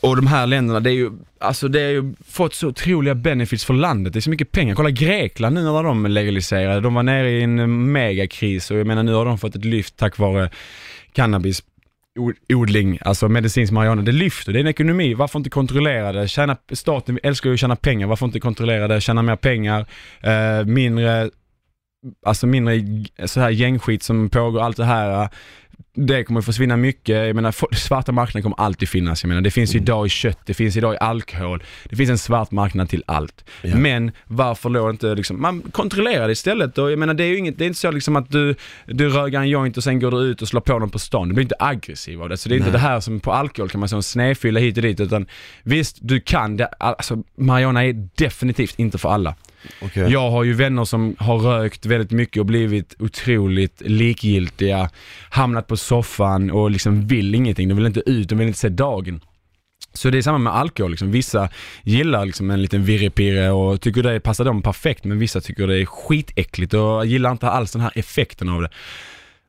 [0.00, 1.10] och de här länderna, det är ju,
[1.40, 4.12] alltså det har ju fått så otroliga benefits för landet.
[4.12, 4.74] Det är så mycket pengar.
[4.74, 6.80] Kolla Grekland nu när de legaliserade.
[6.80, 9.96] De var nere i en megakris och jag menar nu har de fått ett lyft
[9.96, 10.50] tack vare
[11.12, 11.62] cannabis
[12.48, 16.28] odling, alltså medicinsk marijuana, det lyfter, det är en ekonomi, varför inte kontrollera det?
[16.28, 19.00] Tjäna, staten älskar ju att tjäna pengar, varför inte kontrollera det?
[19.00, 19.86] Tjäna mer pengar,
[20.20, 21.30] eh, mindre,
[22.26, 22.84] alltså mindre
[23.24, 25.28] så här gängskit som pågår, allt det här
[25.96, 27.26] det kommer att försvinna mycket.
[27.26, 29.22] Jag menar, svarta marknaden kommer alltid finnas.
[29.22, 29.82] Jag menar, det finns mm.
[29.82, 31.62] idag i kött, det finns idag i alkohol.
[31.84, 33.44] Det finns en svart marknad till allt.
[33.62, 33.76] Ja.
[33.76, 36.78] Men varför då inte liksom, man kontrollerar det istället.
[36.78, 38.54] Och jag menar, det är ju inget, det är inte så liksom att du,
[38.86, 41.28] du rögar en joint och sen går du ut och slår på dem på stan.
[41.28, 42.36] Du blir inte aggressiv av det.
[42.36, 42.68] Så det är Nej.
[42.68, 45.00] inte det här som på alkohol kan man säga snedfylla hit och dit.
[45.00, 45.26] Utan
[45.62, 46.66] visst, du kan det.
[46.66, 49.34] Alltså, marijuana är definitivt inte för alla.
[49.80, 50.12] Okay.
[50.12, 54.90] Jag har ju vänner som har rökt väldigt mycket och blivit otroligt likgiltiga,
[55.30, 57.68] hamnat på soffan och liksom vill ingenting.
[57.68, 59.20] De vill inte ut, de vill inte se dagen.
[59.92, 61.10] Så det är samma med alkohol, liksom.
[61.10, 61.48] vissa
[61.82, 65.78] gillar liksom en liten virrepirre och tycker det passar dem perfekt men vissa tycker det
[65.78, 68.68] är skitäckligt och gillar inte alls den här effekten av det.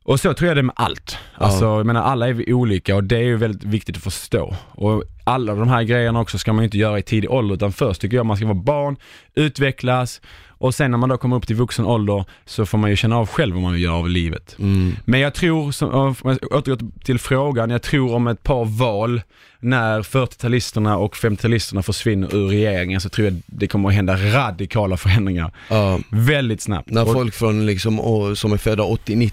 [0.04, 1.18] Och så tror jag det är med allt.
[1.36, 1.78] Alltså, ja.
[1.78, 4.56] jag menar alla är vi olika och det är ju väldigt viktigt att förstå.
[4.72, 7.72] Och alla de här grejerna också ska man ju inte göra i tidig ålder utan
[7.72, 8.98] först tycker jag man ska vara barn,
[9.36, 10.22] utvecklas
[10.60, 13.18] och sen när man då kommer upp till vuxen ålder så får man ju känna
[13.18, 14.56] av själv vad man vill göra av livet.
[14.60, 14.96] Mm.
[15.06, 19.22] Men jag tror, om jag återgår till frågan, jag tror om ett par val
[19.60, 24.98] när 40-talisterna och 50-talisterna försvinner ur regeringen så tror jag det kommer att hända radikala
[24.98, 25.52] förändringar.
[25.72, 26.90] Uh, Väldigt snabbt.
[26.90, 28.00] När folk från liksom,
[28.36, 29.32] som är födda 80-90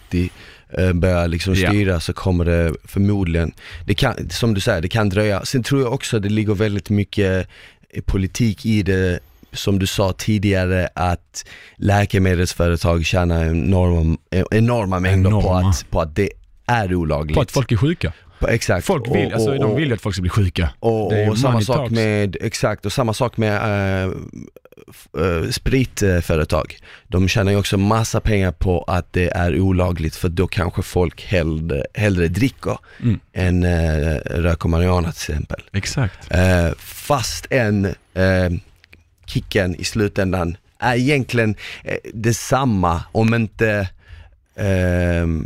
[0.64, 0.64] Eh,
[0.95, 1.99] börjar liksom styra yeah.
[1.99, 3.53] så kommer det förmodligen,
[3.87, 5.45] det kan, som du säger, det kan dröja.
[5.45, 7.49] Sen tror jag också det ligger väldigt mycket
[8.07, 9.21] politik i det
[9.53, 11.45] som du sa tidigare att
[11.77, 14.17] läkemedelsföretag tjänar enorma,
[14.51, 15.43] enorma mängder enorma.
[15.43, 16.31] På, att, på att det
[16.67, 17.35] är olagligt.
[17.35, 18.13] På att folk är sjuka.
[18.39, 18.87] På, exakt.
[18.87, 20.71] Folk vill, och, alltså, och, de vill ju att folk ska bli sjuka.
[20.79, 23.55] Och, och samma sak med, exakt, och samma sak med
[24.05, 24.13] äh,
[25.19, 26.77] uh, spritföretag.
[27.09, 31.25] De tjänar ju också massa pengar på att det är olagligt för då kanske folk
[31.25, 33.21] hellre, hellre dricker mm.
[33.33, 35.63] än uh, röker marijuana till exempel.
[35.73, 36.35] Exakt.
[36.35, 38.59] Uh, fast en uh,
[39.27, 43.89] kicken i slutändan är egentligen uh, detsamma om inte
[44.61, 45.43] uh,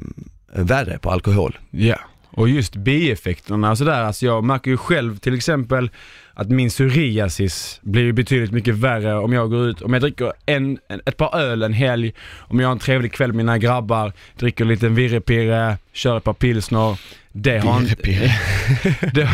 [0.53, 1.59] värre på alkohol.
[1.71, 2.01] Ja, yeah.
[2.31, 5.91] och just bieffekterna och sådär, alltså jag märker ju själv till exempel
[6.39, 10.79] att min psoriasis blir betydligt mycket värre om jag går ut, om jag dricker en,
[11.07, 14.65] ett par öl en helg, om jag har en trevlig kväll med mina grabbar, dricker
[14.65, 17.01] en liten virrepirre, kör ett par pilsner.
[17.33, 17.81] Det har,
[19.15, 19.29] det,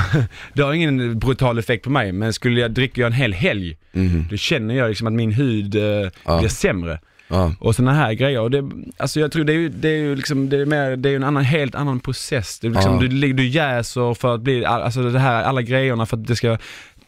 [0.52, 4.24] det, har ingen brutal effekt på mig, men skulle jag dricka en hel helg, mm.
[4.30, 6.38] då känner jag liksom att min hud eh, ja.
[6.38, 6.98] blir sämre.
[7.28, 7.52] Ja.
[7.58, 8.40] Och sådana här grejer.
[8.40, 10.96] Och det, alltså jag tror det är ju, det är ju liksom, det är mer,
[10.96, 12.58] det är en annan, helt annan process.
[12.58, 13.08] Det är liksom, ja.
[13.08, 16.58] du, du jäser för att bli, alltså det här, alla grejerna för att det ska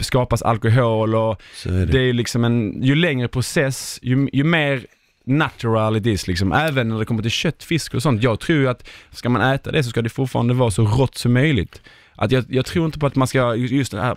[0.01, 1.85] skapas alkohol och det.
[1.85, 2.01] det.
[2.01, 4.87] är liksom en, ju längre process, ju, ju mer
[5.25, 6.53] natural it is liksom.
[6.53, 8.23] Även när det kommer till kött, fisk och sånt.
[8.23, 11.19] Jag tror ju att ska man äta det så ska det fortfarande vara så rått
[11.19, 11.83] som möjligt.
[12.15, 14.17] Att jag, jag tror inte på att man ska, just det här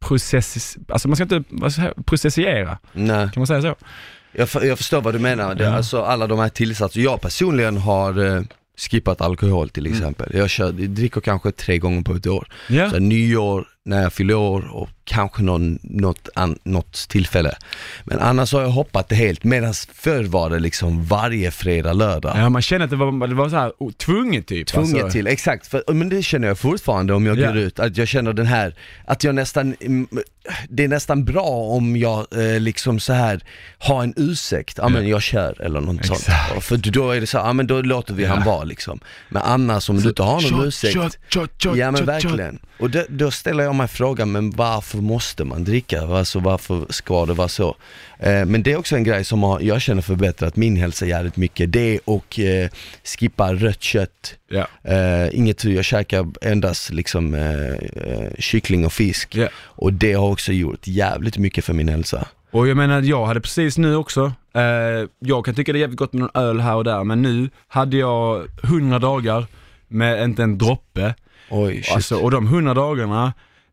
[0.00, 1.42] process, alltså man ska inte
[2.06, 2.78] processiera.
[2.92, 3.30] Nej.
[3.32, 3.74] Kan man säga så?
[4.32, 5.54] Jag, jag förstår vad du menar.
[5.54, 5.70] Det, ja.
[5.70, 7.04] Alltså alla de här tillsatserna.
[7.04, 8.42] Jag personligen har eh,
[8.76, 9.98] skippat alkohol till mm.
[9.98, 10.26] exempel.
[10.26, 10.40] Mm.
[10.40, 12.48] Jag, kör, jag dricker kanske tre gånger på ett år.
[12.68, 12.90] Yeah.
[12.90, 17.56] Så nyår, när jag fyller år och kanske någon, något, an, något tillfälle.
[18.04, 22.32] Men annars har jag hoppat det helt, medan förr var det liksom varje fredag, lördag.
[22.36, 24.66] Ja man känner att det var, det var så här tvunget typ.
[24.66, 25.10] Tvunget alltså.
[25.10, 25.66] till, exakt.
[25.66, 27.54] För, men det känner jag fortfarande om jag yeah.
[27.54, 28.74] går ut, att jag känner den här,
[29.04, 30.08] att jag nästan, mm,
[30.68, 33.40] det är nästan bra om jag eh, liksom så här
[33.78, 36.20] har en ursäkt, ja men jag kör eller något Exakt.
[36.20, 36.64] sånt.
[36.64, 38.36] För då är det så ja men då låter vi yeah.
[38.36, 39.00] han vara liksom.
[39.28, 42.04] Men annars om så, du inte har någon shot, ursäkt, shot, shot, shot, ja men
[42.04, 42.58] verkligen.
[42.80, 46.02] Och då, då, ställer jag mig frågan, men varför måste man dricka?
[46.02, 47.76] Alltså varför ska det vara så?
[48.18, 51.36] Eh, men det är också en grej som har, jag känner förbättrat min hälsa jävligt
[51.36, 51.72] mycket.
[51.72, 52.68] Det och eh,
[53.04, 54.34] skippa rött kött.
[54.48, 54.66] Ja.
[54.82, 57.70] Eh, inget, jag käkar endast liksom eh,
[58.04, 59.34] eh, kyckling och fisk.
[59.34, 59.48] Ja.
[59.56, 62.26] Och det har också gjort jävligt mycket för min hälsa.
[62.50, 65.98] Och jag menar, jag hade precis nu också, eh, jag kan tycka det är jävligt
[65.98, 69.46] gott med någon öl här och där, men nu hade jag 100 dagar
[69.88, 71.14] med inte en droppe.
[71.50, 71.94] Oj, shit.
[71.94, 73.32] Alltså, och de 100 dagarna,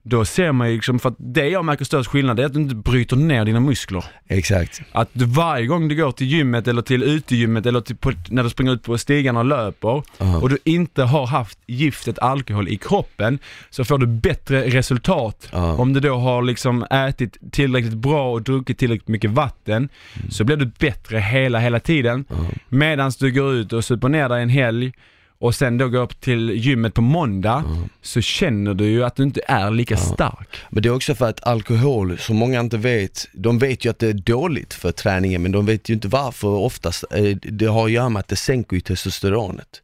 [0.09, 2.59] då ser man ju liksom, för att det jag märker störst skillnad är att du
[2.59, 4.03] inte bryter ner dina muskler.
[4.27, 4.81] Exakt.
[4.91, 8.43] Att du varje gång du går till gymmet eller till utegymmet eller till, på, när
[8.43, 10.41] du springer ut på stigarna och löper -huh.
[10.41, 13.39] och du inte har haft giftet alkohol i kroppen
[13.69, 15.49] så får du bättre resultat.
[15.51, 15.77] -huh.
[15.77, 20.31] Om du då har liksom ätit tillräckligt bra och druckit tillräckligt mycket vatten mm.
[20.31, 22.25] så blir du bättre hela, hela tiden.
[22.29, 22.57] -huh.
[22.69, 24.93] Medan du går ut och super ner dig en helg
[25.39, 27.63] och sen då gå upp till gymmet på måndag
[28.01, 30.57] så känner du ju att du inte är lika stark.
[30.69, 33.99] Men det är också för att alkohol, som många inte vet, de vet ju att
[33.99, 37.03] det är dåligt för träningen men de vet ju inte varför oftast.
[37.11, 39.81] Eh, Det har att göra med att det sänker ju testosteronet.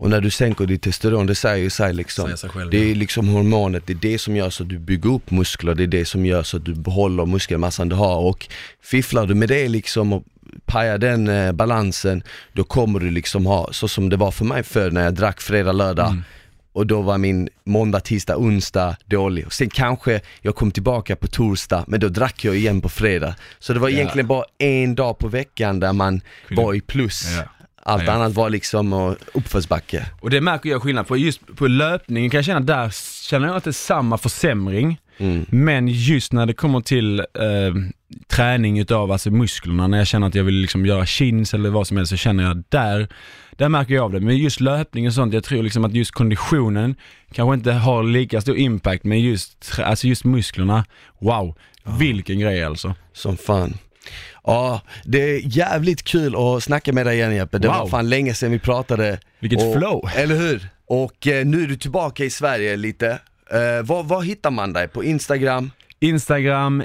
[0.00, 2.24] Och när du sänker ditt testosteron, det säger ju sig liksom.
[2.24, 2.90] Säger sig själv, det ja.
[2.90, 5.82] är liksom hormonet, det är det som gör så att du bygger upp muskler, det
[5.82, 8.48] är det som gör så att du behåller muskelmassan du har och
[8.82, 10.24] fifflar du med det liksom och
[10.66, 12.22] pajar den eh, balansen,
[12.52, 15.40] då kommer du liksom ha, så som det var för mig förr när jag drack
[15.40, 16.22] fredag, lördag Mm.
[16.72, 19.46] och då var min måndag, tisdag, onsdag dålig.
[19.46, 23.34] Och sen kanske jag kom tillbaka på torsdag, men då drack jag igen på fredag.
[23.58, 23.96] Så det var Ja.
[23.96, 27.24] egentligen bara en dag på veckan där man Kunde- var i plus.
[27.36, 27.42] Ja.
[27.82, 28.12] Allt Ja.
[28.12, 30.06] annat var liksom eh, uppförsbacke.
[30.20, 31.16] Och det märker jag skillnad på.
[31.16, 32.90] Just på löpningen kan jag känna, där
[33.22, 34.98] känner jag inte samma försämring.
[35.18, 35.46] Mm.
[35.48, 37.24] Men just när det kommer till eh,
[38.28, 41.86] träning utav alltså musklerna, när jag känner att jag vill liksom göra chins eller vad
[41.86, 43.08] som helst, så känner jag där,
[43.56, 44.20] där märker jag av det.
[44.20, 46.94] Men just löpning och sånt, jag tror liksom att just konditionen
[47.32, 50.84] kanske inte har lika stor impact, men just, alltså just musklerna,
[51.20, 51.54] wow,
[51.98, 52.94] vilken grej alltså.
[53.12, 53.74] Som fan.
[54.44, 57.58] Ja, det är jävligt kul att snacka med dig igen Jeppe.
[57.58, 57.88] Det var Wow.
[57.88, 59.20] fan länge sedan vi pratade.
[59.40, 60.08] Vilket och, flow.
[60.16, 60.68] Eller hur?
[60.86, 63.08] Och eh, nu är du tillbaka i Sverige lite.
[63.50, 64.88] Eh, var, var hittar man dig?
[64.88, 65.70] På Instagram?
[66.00, 66.82] Instagram,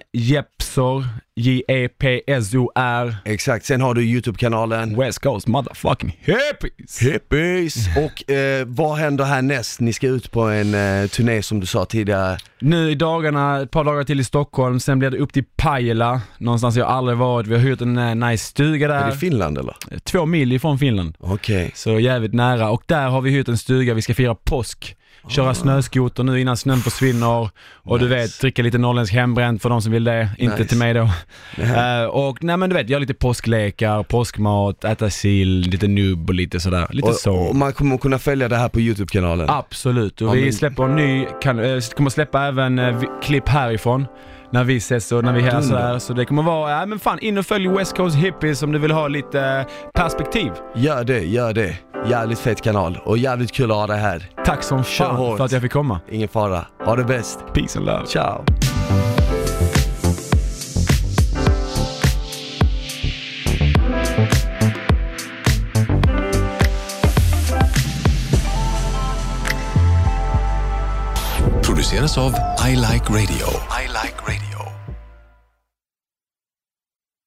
[0.73, 1.05] Jepsor,
[1.35, 4.97] J-E-P-S-O-R, Exakt, sen har du YouTube-kanalen.
[4.99, 7.01] West Coast motherfucking hippies.
[7.01, 7.87] Hippies!
[7.97, 9.79] Och eh, vad händer härnäst?
[9.79, 12.37] Ni ska ut på en eh, turné som du sa tidigare.
[12.59, 16.21] Nu i dagarna, ett par dagar till i Stockholm, sen blir det upp till Pajala,
[16.37, 17.47] någonstans jag aldrig varit.
[17.47, 19.75] Vi har hyrt en eh, nice stuga Är där, det Finland eller?
[20.03, 21.15] två mil ifrån Finland.
[21.19, 21.71] Okej.
[21.75, 22.69] Så jävligt nära.
[22.69, 24.95] Och där har vi hyrt en stuga, vi ska fira påsk.
[25.27, 27.49] Köra snöskoter nu innan snön försvinner
[27.83, 28.15] och du Nice.
[28.15, 30.29] vet, dricka lite norrländsk hembränt för de som vill det.
[30.37, 30.67] Inte Nice.
[30.69, 31.09] till mig då.
[31.57, 36.35] Eh, och nej men du vet, göra lite påsklekar, påskmat, äta sill, lite nubb och
[36.35, 36.87] lite sådär.
[36.89, 37.35] Lite Och, så.
[37.35, 39.49] och man kommer kunna följa det här på YouTube-kanalen.
[39.49, 43.49] Absolut, och Ja, vi men- släpper en ny, kan, äh, kommer släppa även äh, klipp
[43.49, 44.05] härifrån.
[44.51, 45.61] När vi ses och när vi är Dunder.
[45.61, 45.99] sådär.
[45.99, 48.79] Så det kommer vara, ja men fan in och följ West Coast Hippies om du
[48.79, 50.51] vill ha lite perspektiv.
[50.75, 51.75] Gör det, gör det.
[52.09, 54.29] Jävligt fet kanal och jävligt kul att ha dig här.
[54.45, 55.37] Tack som fan hårt.
[55.37, 55.99] för att jag fick komma.
[56.11, 56.65] Ingen fara.
[56.85, 57.39] Ha det bäst.
[57.53, 58.05] Peace and love.
[58.07, 58.45] Ciao.
[71.93, 72.33] produceras av
[72.69, 73.47] I Like Radio.
[73.83, 74.42] I like radio.